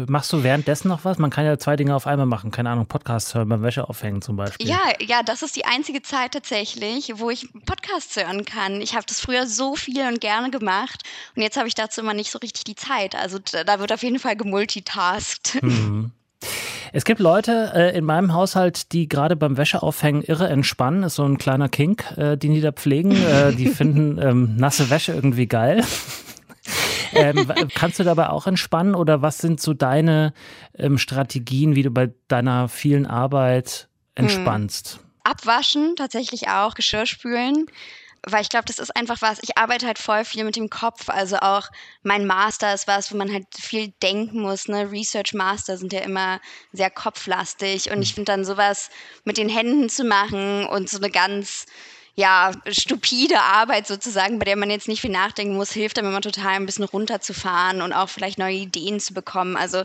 machst 0.08 0.34
du 0.34 0.42
währenddessen 0.42 0.88
noch 0.88 1.04
was? 1.06 1.20
Man 1.20 1.30
kann 1.30 1.46
ja 1.46 1.60
zwei 1.60 1.76
Dinge 1.76 1.96
auf 1.96 2.08
einmal 2.08 2.26
machen, 2.26 2.50
keine 2.50 2.72
Ahnung, 2.72 2.88
Podcasts 2.88 3.36
hören 3.36 3.48
beim 3.50 3.62
Wäsche 3.62 3.88
aufhängen 3.88 4.22
zum 4.22 4.36
Beispiel. 4.36 4.68
Ja, 4.68 4.80
ja, 5.00 5.22
das 5.22 5.44
ist 5.44 5.56
die 5.58 5.66
einzige 5.66 6.02
Zeit 6.02 6.32
tatsächlich, 6.32 7.12
wo 7.16 7.30
ich 7.30 7.50
Podcasts 7.66 8.16
hören 8.16 8.46
kann. 8.46 8.82
Ich 8.82 8.96
habe 8.96 9.06
das 9.06 9.20
früher 9.20 9.46
so 9.48 9.76
viel 9.76 10.08
und 10.08 10.22
gerne 10.22 10.50
gemacht 10.50 11.04
und 11.36 11.44
jetzt 11.44 11.58
habe 11.58 11.68
ich 11.68 11.76
dazu 11.76 12.02
immer 12.02 12.14
nicht 12.14 12.32
so 12.32 12.40
richtig 12.40 12.64
die 12.64 12.76
Zeit. 12.76 13.16
Also 13.16 13.38
da 13.40 13.80
wird 13.80 13.92
auf 13.92 14.02
jeden 14.02 14.18
Fall 14.18 14.38
gemultitaskt. 14.38 15.58
Hm. 15.60 15.73
Mhm. 15.74 16.12
Es 16.96 17.06
gibt 17.06 17.20
Leute 17.20 17.72
äh, 17.74 17.98
in 17.98 18.06
meinem 18.06 18.34
Haushalt, 18.34 18.92
die 18.92 19.10
gerade 19.10 19.36
beim 19.36 19.58
Wäscheaufhängen 19.58 20.22
irre 20.22 20.48
entspannen. 20.48 21.02
Ist 21.02 21.16
so 21.16 21.24
ein 21.24 21.40
kleiner 21.40 21.68
Kink, 21.68 22.06
äh, 22.18 22.38
den 22.38 22.54
die 22.54 22.62
da 22.62 22.72
pflegen. 22.72 23.12
Äh, 23.12 23.54
die 23.54 23.68
finden 23.70 24.20
ähm, 24.22 24.56
nasse 24.58 24.92
Wäsche 24.92 25.14
irgendwie 25.14 25.48
geil. 25.48 25.84
ähm, 27.14 27.52
kannst 27.74 28.00
du 28.00 28.04
dabei 28.04 28.30
auch 28.30 28.46
entspannen 28.46 28.94
oder 28.94 29.24
was 29.24 29.40
sind 29.40 29.60
so 29.60 29.74
deine 29.74 30.34
ähm, 30.78 31.00
Strategien, 31.00 31.76
wie 31.76 31.82
du 31.84 31.90
bei 31.90 32.12
deiner 32.28 32.70
vielen 32.70 33.08
Arbeit 33.08 33.88
entspannst? 34.14 34.98
Hm. 34.98 35.04
Abwaschen 35.24 35.96
tatsächlich 35.96 36.50
auch, 36.50 36.76
Geschirr 36.76 37.08
spülen 37.08 37.66
weil 38.26 38.42
ich 38.42 38.50
glaube, 38.50 38.66
das 38.66 38.80
ist 38.80 38.96
einfach 38.96 39.22
was, 39.22 39.40
ich 39.42 39.58
arbeite 39.58 39.86
halt 39.86 40.00
voll 40.00 40.24
viel 40.24 40.44
mit 40.46 40.56
dem 40.56 40.70
Kopf. 40.70 41.10
Also 41.10 41.38
auch 41.38 41.70
mein 42.04 42.26
Master 42.26 42.74
ist 42.74 42.88
was, 42.88 43.12
wo 43.12 43.18
man 43.18 43.32
halt 43.32 43.46
viel 43.54 43.90
denken 44.02 44.40
muss. 44.42 44.68
Ne? 44.68 44.90
Research 44.92 45.34
Master 45.34 45.78
sind 45.78 45.92
ja 45.92 46.00
immer 46.00 46.40
sehr 46.72 46.90
kopflastig. 46.90 47.92
Und 47.92 48.02
ich 48.02 48.12
mhm. 48.12 48.16
finde 48.16 48.32
dann 48.32 48.46
sowas 48.46 48.90
mit 49.26 49.38
den 49.38 49.50
Händen 49.50 49.90
zu 49.90 50.06
machen 50.06 50.66
und 50.66 50.90
so 50.90 50.98
eine 50.98 51.10
ganz 51.10 51.66
ja, 52.16 52.52
stupide 52.68 53.42
Arbeit 53.42 53.88
sozusagen, 53.88 54.38
bei 54.38 54.46
der 54.46 54.56
man 54.56 54.70
jetzt 54.70 54.88
nicht 54.88 55.02
viel 55.02 55.10
nachdenken 55.10 55.56
muss, 55.56 55.72
hilft 55.72 55.98
einem 55.98 56.10
immer 56.10 56.22
total 56.22 56.54
ein 56.54 56.66
bisschen 56.68 56.84
runterzufahren 56.84 57.82
und 57.82 57.92
auch 57.92 58.08
vielleicht 58.08 58.38
neue 58.38 58.56
Ideen 58.56 59.00
zu 59.00 59.16
bekommen. 59.16 59.58
Also 59.58 59.84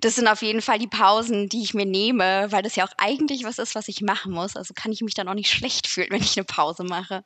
das 0.00 0.16
sind 0.16 0.26
auf 0.26 0.42
jeden 0.42 0.60
Fall 0.60 0.80
die 0.80 0.88
Pausen, 0.88 1.48
die 1.48 1.62
ich 1.62 1.74
mir 1.74 1.86
nehme, 1.86 2.50
weil 2.50 2.62
das 2.62 2.74
ja 2.74 2.84
auch 2.84 2.92
eigentlich 2.98 3.44
was 3.44 3.58
ist, 3.58 3.76
was 3.76 3.86
ich 3.86 4.00
machen 4.00 4.32
muss. 4.32 4.56
Also 4.56 4.74
kann 4.74 4.90
ich 4.90 5.02
mich 5.02 5.14
dann 5.14 5.28
auch 5.28 5.34
nicht 5.34 5.50
schlecht 5.52 5.86
fühlen, 5.86 6.10
wenn 6.10 6.22
ich 6.22 6.36
eine 6.36 6.44
Pause 6.44 6.82
mache. 6.82 7.22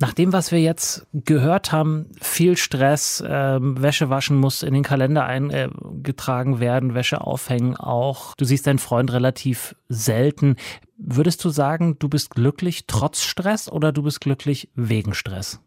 Nach 0.00 0.12
dem, 0.12 0.32
was 0.32 0.52
wir 0.52 0.60
jetzt 0.60 1.06
gehört 1.12 1.72
haben, 1.72 2.06
viel 2.20 2.56
Stress, 2.56 3.20
äh, 3.20 3.58
Wäsche 3.60 4.10
waschen 4.10 4.36
muss 4.36 4.62
in 4.62 4.72
den 4.72 4.84
Kalender 4.84 5.24
eingetragen 5.26 6.60
werden, 6.60 6.94
Wäsche 6.94 7.20
aufhängen 7.20 7.76
auch. 7.76 8.36
Du 8.36 8.44
siehst 8.44 8.68
deinen 8.68 8.78
Freund 8.78 9.12
relativ 9.12 9.74
selten. 9.88 10.54
Würdest 10.98 11.44
du 11.44 11.50
sagen, 11.50 11.98
du 11.98 12.08
bist 12.08 12.30
glücklich 12.30 12.86
trotz 12.86 13.22
Stress 13.22 13.68
oder 13.68 13.90
du 13.90 14.02
bist 14.02 14.20
glücklich 14.20 14.70
wegen 14.76 15.14
Stress? 15.14 15.60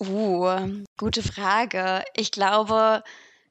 Uh, 0.00 0.84
gute 0.96 1.22
Frage. 1.22 2.04
Ich 2.14 2.30
glaube, 2.30 3.02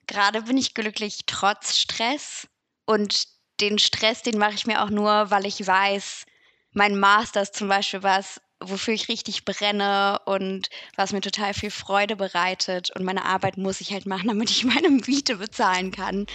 gerade 0.08 0.44
bin 0.44 0.58
ich 0.58 0.74
glücklich 0.74 1.20
trotz 1.26 1.78
Stress 1.78 2.48
und 2.86 3.26
den 3.60 3.80
Stress, 3.80 4.24
den 4.24 4.38
mache 4.38 4.54
ich 4.54 4.66
mir 4.66 4.82
auch 4.82 4.90
nur, 4.90 5.30
weil 5.30 5.46
ich 5.46 5.66
weiß, 5.66 6.26
mein 6.74 6.98
Master 6.98 7.42
ist 7.42 7.56
zum 7.56 7.68
Beispiel 7.68 8.02
was, 8.02 8.42
wofür 8.62 8.94
ich 8.94 9.10
richtig 9.10 9.46
brenne 9.46 10.20
und 10.26 10.70
was 10.96 11.14
mir 11.14 11.22
total 11.22 11.54
viel 11.54 11.72
Freude 11.72 12.16
bereitet. 12.16 12.92
Und 12.96 13.04
meine 13.04 13.26
Arbeit 13.26 13.58
muss 13.58 13.82
ich 13.82 13.92
halt 13.92 14.06
machen, 14.06 14.28
damit 14.28 14.50
ich 14.50 14.64
meine 14.64 14.90
Miete 14.90 15.38
bezahlen 15.38 15.92
kann. 15.92 16.26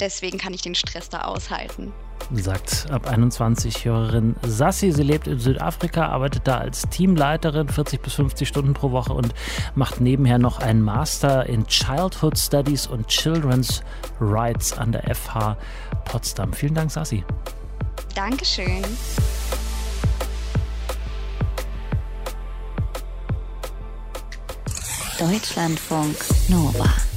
Deswegen 0.00 0.38
kann 0.38 0.54
ich 0.54 0.62
den 0.62 0.74
Stress 0.74 1.08
da 1.08 1.22
aushalten. 1.22 1.92
Sagt 2.32 2.86
ab 2.90 3.08
21 3.08 3.84
Hörerin 3.84 4.36
Sassi. 4.42 4.90
Sie 4.90 5.02
lebt 5.02 5.26
in 5.26 5.38
Südafrika, 5.38 6.06
arbeitet 6.06 6.46
da 6.46 6.58
als 6.58 6.88
Teamleiterin 6.88 7.68
40 7.68 8.00
bis 8.00 8.14
50 8.14 8.48
Stunden 8.48 8.74
pro 8.74 8.90
Woche 8.90 9.12
und 9.12 9.34
macht 9.74 10.00
nebenher 10.00 10.38
noch 10.38 10.60
einen 10.60 10.82
Master 10.82 11.46
in 11.46 11.66
Childhood 11.66 12.38
Studies 12.38 12.86
und 12.86 13.08
Children's 13.08 13.82
Rights 14.20 14.72
an 14.72 14.92
der 14.92 15.14
FH 15.14 15.56
Potsdam. 16.04 16.52
Vielen 16.52 16.74
Dank, 16.74 16.90
Sassi. 16.90 17.24
Dankeschön. 18.14 18.82
Deutschlandfunk 25.22 26.16
Nova. 26.48 27.11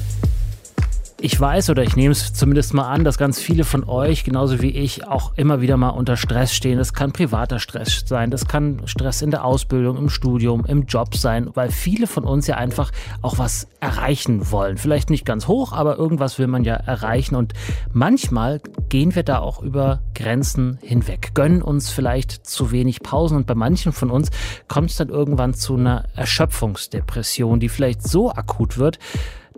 Ich 1.18 1.40
weiß 1.40 1.70
oder 1.70 1.82
ich 1.82 1.96
nehme 1.96 2.12
es 2.12 2.34
zumindest 2.34 2.74
mal 2.74 2.90
an, 2.90 3.02
dass 3.02 3.16
ganz 3.16 3.40
viele 3.40 3.64
von 3.64 3.84
euch, 3.84 4.22
genauso 4.22 4.60
wie 4.60 4.72
ich, 4.72 5.08
auch 5.08 5.32
immer 5.36 5.62
wieder 5.62 5.78
mal 5.78 5.88
unter 5.88 6.18
Stress 6.18 6.52
stehen. 6.52 6.76
Das 6.76 6.92
kann 6.92 7.12
privater 7.12 7.58
Stress 7.58 8.04
sein, 8.04 8.30
das 8.30 8.46
kann 8.46 8.82
Stress 8.84 9.22
in 9.22 9.30
der 9.30 9.42
Ausbildung, 9.46 9.96
im 9.96 10.10
Studium, 10.10 10.66
im 10.66 10.84
Job 10.84 11.14
sein, 11.16 11.48
weil 11.54 11.70
viele 11.70 12.06
von 12.06 12.24
uns 12.24 12.46
ja 12.48 12.56
einfach 12.56 12.92
auch 13.22 13.38
was 13.38 13.66
erreichen 13.80 14.50
wollen. 14.50 14.76
Vielleicht 14.76 15.08
nicht 15.08 15.24
ganz 15.24 15.48
hoch, 15.48 15.72
aber 15.72 15.96
irgendwas 15.96 16.38
will 16.38 16.48
man 16.48 16.64
ja 16.64 16.74
erreichen 16.74 17.34
und 17.34 17.54
manchmal 17.94 18.60
gehen 18.90 19.14
wir 19.14 19.22
da 19.22 19.38
auch 19.38 19.62
über 19.62 20.02
Grenzen 20.14 20.78
hinweg, 20.82 21.30
gönnen 21.32 21.62
uns 21.62 21.88
vielleicht 21.88 22.46
zu 22.46 22.72
wenig 22.72 23.00
Pausen 23.00 23.38
und 23.38 23.46
bei 23.46 23.54
manchen 23.54 23.92
von 23.92 24.10
uns 24.10 24.28
kommt 24.68 24.90
es 24.90 24.96
dann 24.96 25.08
irgendwann 25.08 25.54
zu 25.54 25.76
einer 25.76 26.04
Erschöpfungsdepression, 26.14 27.58
die 27.58 27.70
vielleicht 27.70 28.06
so 28.06 28.30
akut 28.30 28.76
wird, 28.76 28.98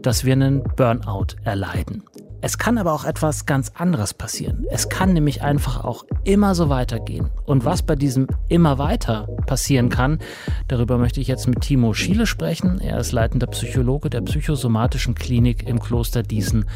dass 0.02 0.24
wir 0.24 0.32
einen 0.32 0.62
Burnout 0.62 1.36
erleiden. 1.44 2.02
Es 2.40 2.56
kann 2.56 2.78
aber 2.78 2.92
auch 2.92 3.04
etwas 3.04 3.46
ganz 3.46 3.72
anderes 3.74 4.14
passieren. 4.14 4.64
Es 4.70 4.88
kann 4.88 5.12
nämlich 5.12 5.42
einfach 5.42 5.82
auch 5.82 6.04
immer 6.22 6.54
so 6.54 6.68
weitergehen. 6.68 7.30
Und 7.46 7.64
was 7.64 7.82
bei 7.82 7.96
diesem 7.96 8.28
immer 8.48 8.78
weiter 8.78 9.26
passieren 9.46 9.88
kann, 9.88 10.20
darüber 10.68 10.98
möchte 10.98 11.20
ich 11.20 11.26
jetzt 11.26 11.48
mit 11.48 11.62
Timo 11.62 11.94
Schiele 11.94 12.26
sprechen. 12.26 12.80
Er 12.80 12.98
ist 12.98 13.10
leitender 13.10 13.48
Psychologe 13.48 14.08
der 14.08 14.20
psychosomatischen 14.20 15.16
Klinik 15.16 15.66
im 15.66 15.80
Kloster 15.80 16.22
Diesen 16.22 16.66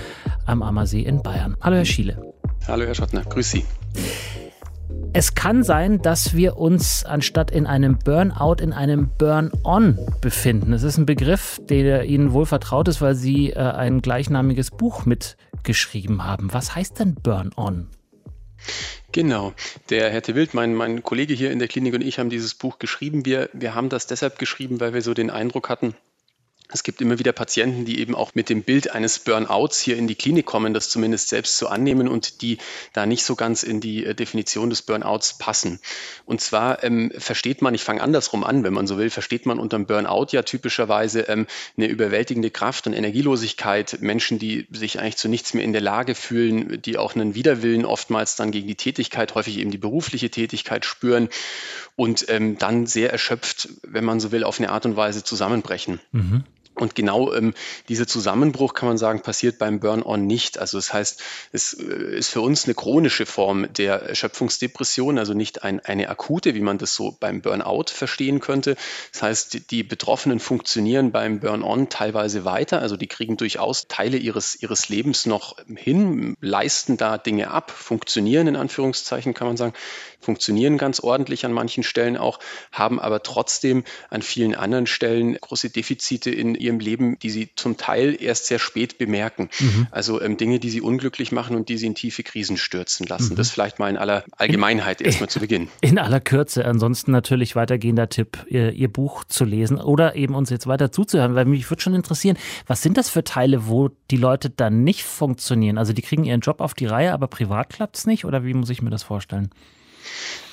am 0.47 0.63
Ammersee 0.63 1.03
in 1.03 1.23
Bayern. 1.23 1.57
Hallo 1.61 1.77
Herr 1.77 1.85
Schiele. 1.85 2.35
Hallo 2.67 2.85
Herr 2.85 2.95
Schottner, 2.95 3.23
grüß 3.23 3.53
Sie. 3.53 3.65
Es 5.15 5.35
kann 5.35 5.63
sein, 5.63 6.01
dass 6.01 6.35
wir 6.35 6.57
uns 6.57 7.05
anstatt 7.05 7.51
in 7.51 7.67
einem 7.67 7.99
Burnout 7.99 8.63
in 8.63 8.73
einem 8.73 9.11
Burn-on 9.19 9.99
befinden. 10.23 10.73
Es 10.73 10.85
ist 10.85 10.97
ein 10.97 11.05
Begriff, 11.05 11.61
der 11.69 12.05
Ihnen 12.05 12.33
wohl 12.33 12.47
vertraut 12.47 12.89
ist, 12.89 13.03
weil 13.03 13.15
Sie 13.15 13.51
äh, 13.51 13.59
ein 13.59 14.01
gleichnamiges 14.01 14.71
Buch 14.71 15.05
mitgeschrieben 15.05 16.25
haben. 16.25 16.55
Was 16.55 16.75
heißt 16.75 16.99
denn 16.99 17.15
Burn-on? 17.15 17.89
Genau. 19.13 19.53
Der 19.91 20.11
Herr 20.11 20.23
de 20.23 20.35
Wild, 20.35 20.55
mein, 20.55 20.75
mein 20.75 21.03
Kollege 21.03 21.35
hier 21.35 21.51
in 21.51 21.59
der 21.59 21.69
Klinik 21.69 21.93
und 21.93 22.03
ich 22.03 22.19
haben 22.19 22.31
dieses 22.31 22.55
Buch 22.55 22.79
geschrieben. 22.79 23.27
Wir, 23.27 23.51
wir 23.53 23.75
haben 23.75 23.91
das 23.91 24.07
deshalb 24.07 24.39
geschrieben, 24.39 24.81
weil 24.81 24.95
wir 24.95 25.03
so 25.03 25.13
den 25.13 25.29
Eindruck 25.29 25.69
hatten, 25.69 25.95
es 26.73 26.83
gibt 26.83 27.01
immer 27.01 27.19
wieder 27.19 27.33
Patienten, 27.33 27.85
die 27.85 28.01
eben 28.01 28.15
auch 28.15 28.35
mit 28.35 28.49
dem 28.49 28.63
Bild 28.63 28.91
eines 28.91 29.19
Burnouts 29.19 29.81
hier 29.81 29.97
in 29.97 30.07
die 30.07 30.15
Klinik 30.15 30.47
kommen, 30.47 30.75
das 30.75 30.89
zumindest 30.89 31.29
selbst 31.29 31.59
so 31.59 31.69
annehmen 31.69 32.09
und 32.09 32.43
die 32.43 32.59
da 32.93 33.07
nicht 33.07 33.25
so 33.25 33.37
ganz 33.37 33.63
in 33.63 33.81
die 33.81 34.05
äh, 34.07 34.15
Definition 34.15 34.71
des 34.71 34.83
Burnouts 34.83 35.39
passen. 35.39 35.81
Und 36.25 36.41
zwar 36.41 36.83
ähm, 36.83 37.13
versteht 37.17 37.63
man, 37.63 37.75
ich 37.75 37.85
fange 37.85 38.03
andersrum 38.03 38.45
an, 38.45 38.65
wenn 38.65 38.73
man 38.73 38.87
so 38.87 38.99
will, 38.99 39.11
versteht 39.11 39.47
man 39.47 39.59
unter 39.59 39.77
dem 39.77 39.87
Burnout 39.87 40.29
ja 40.31 40.43
typischerweise 40.43 41.21
ähm, 41.23 41.47
eine 41.77 41.87
überwältigende 41.87 42.51
Kraft 42.51 42.87
und 42.87 42.93
Energielosigkeit, 42.93 43.99
Menschen, 44.01 44.39
die 44.39 44.67
sich 44.71 44.99
eigentlich 44.99 45.17
zu 45.17 45.29
nichts 45.29 45.55
mehr 45.55 45.65
in 45.65 45.73
der 45.73 45.83
Lage 45.83 46.15
fühlen, 46.15 46.81
die 46.83 46.99
auch 46.99 47.15
einen 47.15 47.35
Widerwillen 47.35 47.85
oftmals 47.85 48.37
dann 48.37 48.51
gegen 48.51 48.67
die 48.67 48.75
Tätigkeit, 48.75 49.35
häufig 49.35 49.59
eben 49.59 49.71
die 49.71 49.79
berufliche 49.79 50.31
Tätigkeit 50.31 50.85
spüren 50.85 51.29
und 51.97 52.27
ähm, 52.29 52.59
dann 52.59 52.87
sehr 52.87 53.11
erschöpft, 53.13 53.69
wenn 53.83 54.05
man 54.05 54.21
so 54.21 54.33
will, 54.33 54.45
auf 54.45 54.59
eine 54.59 54.71
Art 54.71 54.87
und 54.87 54.97
Weise 54.97 55.25
zusammenbrechen. 55.25 56.01
Mhm. 56.13 56.45
Und 56.75 56.95
genau 56.95 57.35
ähm, 57.35 57.53
dieser 57.89 58.07
Zusammenbruch, 58.07 58.73
kann 58.73 58.89
man 58.89 58.97
sagen, 58.97 59.21
passiert 59.21 59.59
beim 59.59 59.79
Burn-on 59.79 60.27
nicht. 60.27 60.59
Also 60.59 60.79
das 60.79 60.93
heißt, 60.93 61.23
es 61.53 61.75
äh, 61.75 62.17
ist 62.17 62.31
für 62.31 62.41
uns 62.41 62.65
eine 62.65 62.75
chronische 62.75 63.27
Form 63.27 63.71
der 63.75 64.03
Erschöpfungsdepression, 64.03 65.19
also 65.19 65.35
nicht 65.35 65.65
ein, 65.65 65.81
eine 65.81 66.09
akute, 66.09 66.55
wie 66.55 66.61
man 66.61 66.79
das 66.79 66.95
so 66.95 67.15
beim 67.21 67.43
Burnout 67.43 67.87
verstehen 67.89 68.41
könnte. 68.41 68.77
Das 69.13 69.23
heißt, 69.23 69.71
die, 69.71 69.83
Betroffenen 69.83 70.41
funktionieren 70.41 71.13
beim 71.13 71.41
Burn-on 71.41 71.91
teilweise 71.91 72.47
weiter, 72.47 72.81
also 72.81 72.97
die 72.97 73.07
kriegen 73.09 73.37
durchaus 73.37 73.87
Teile 73.89 74.17
ihres, 74.17 74.63
ihres 74.63 74.89
Lebens 74.89 75.27
noch 75.27 75.57
hin, 75.75 76.37
leisten 76.41 76.97
da 76.97 77.19
Dinge 77.19 77.51
ab, 77.51 77.71
funktionieren 77.71 78.47
in 78.47 78.57
Anführungszeichen, 78.57 79.35
kann 79.35 79.49
man 79.49 79.57
sagen, 79.59 79.75
funktionieren 80.21 80.79
ganz 80.79 81.01
ordentlich 81.01 81.45
an 81.45 81.53
manchen 81.53 81.83
Stellen 81.83 82.17
auch, 82.17 82.39
haben 82.71 83.01
aber 83.01 83.23
trotzdem 83.23 83.85
an 84.09 84.23
vielen 84.23 84.55
anderen 84.55 84.87
Stellen 84.87 85.35
große 85.35 85.71
Defizite 85.71 86.31
in 86.31 86.55
ihrem 86.63 86.81
Leben, 86.81 87.19
die 87.19 87.31
sie 87.31 87.51
zum 87.55 87.77
Teil 87.77 88.17
erst 88.21 88.47
sehr 88.47 88.59
spät 88.59 88.99
bemerken. 88.99 89.51
Mhm. 89.59 89.87
Also 89.91 90.21
ähm, 90.21 90.37
Dinge, 90.37 90.59
die 90.59 90.71
sie 90.71 90.81
unglücklich 90.81 91.33
machen 91.33 91.57
und 91.57 91.69
die 91.69 91.77
sie 91.77 91.87
in 91.87 91.95
tiefe 91.95 92.23
Krisen 92.23 92.57
stürzen 92.57 93.07
lassen. 93.07 93.33
Mhm. 93.33 93.37
Das 93.37 93.51
vielleicht 93.51 93.79
mal 93.79 93.91
in 93.91 93.97
aller 93.97 94.25
Allgemeinheit 94.37 95.01
in, 95.01 95.07
erstmal 95.07 95.29
zu 95.29 95.41
Beginn. 95.43 95.69
In 95.81 95.99
aller 95.99 96.21
Kürze. 96.21 96.65
Ansonsten 96.65 97.11
natürlich 97.11 97.57
weitergehender 97.57 98.09
Tipp, 98.09 98.39
ihr, 98.49 98.73
ihr 98.73 98.93
Buch 98.93 99.25
zu 99.25 99.45
lesen 99.45 99.81
oder 99.81 100.15
eben 100.17 100.35
uns 100.35 100.51
jetzt 100.51 100.67
weiter 100.67 100.93
zuzuhören, 100.93 101.35
weil 101.35 101.45
mich 101.45 101.69
würde 101.71 101.83
schon 101.83 101.95
interessieren, 101.95 102.37
was 102.67 102.83
sind 102.83 102.97
das 102.97 103.09
für 103.09 103.25
Teile, 103.25 103.67
wo 103.67 103.91
die 104.11 104.17
Leute 104.17 104.51
dann 104.51 104.85
nicht 104.85 105.05
funktionieren? 105.05 105.79
Also 105.79 105.93
die 105.93 106.03
kriegen 106.03 106.25
ihren 106.25 106.41
Job 106.41 106.61
auf 106.61 106.75
die 106.75 106.87
Reihe, 106.87 107.13
aber 107.13 107.27
privat 107.27 107.71
klappt 107.71 107.97
es 107.97 108.07
nicht 108.07 108.25
oder 108.25 108.45
wie 108.45 108.55
muss 108.55 108.71
ich 108.71 108.83
mir 108.83 108.91
das 108.91 109.03
vorstellen? 109.03 109.51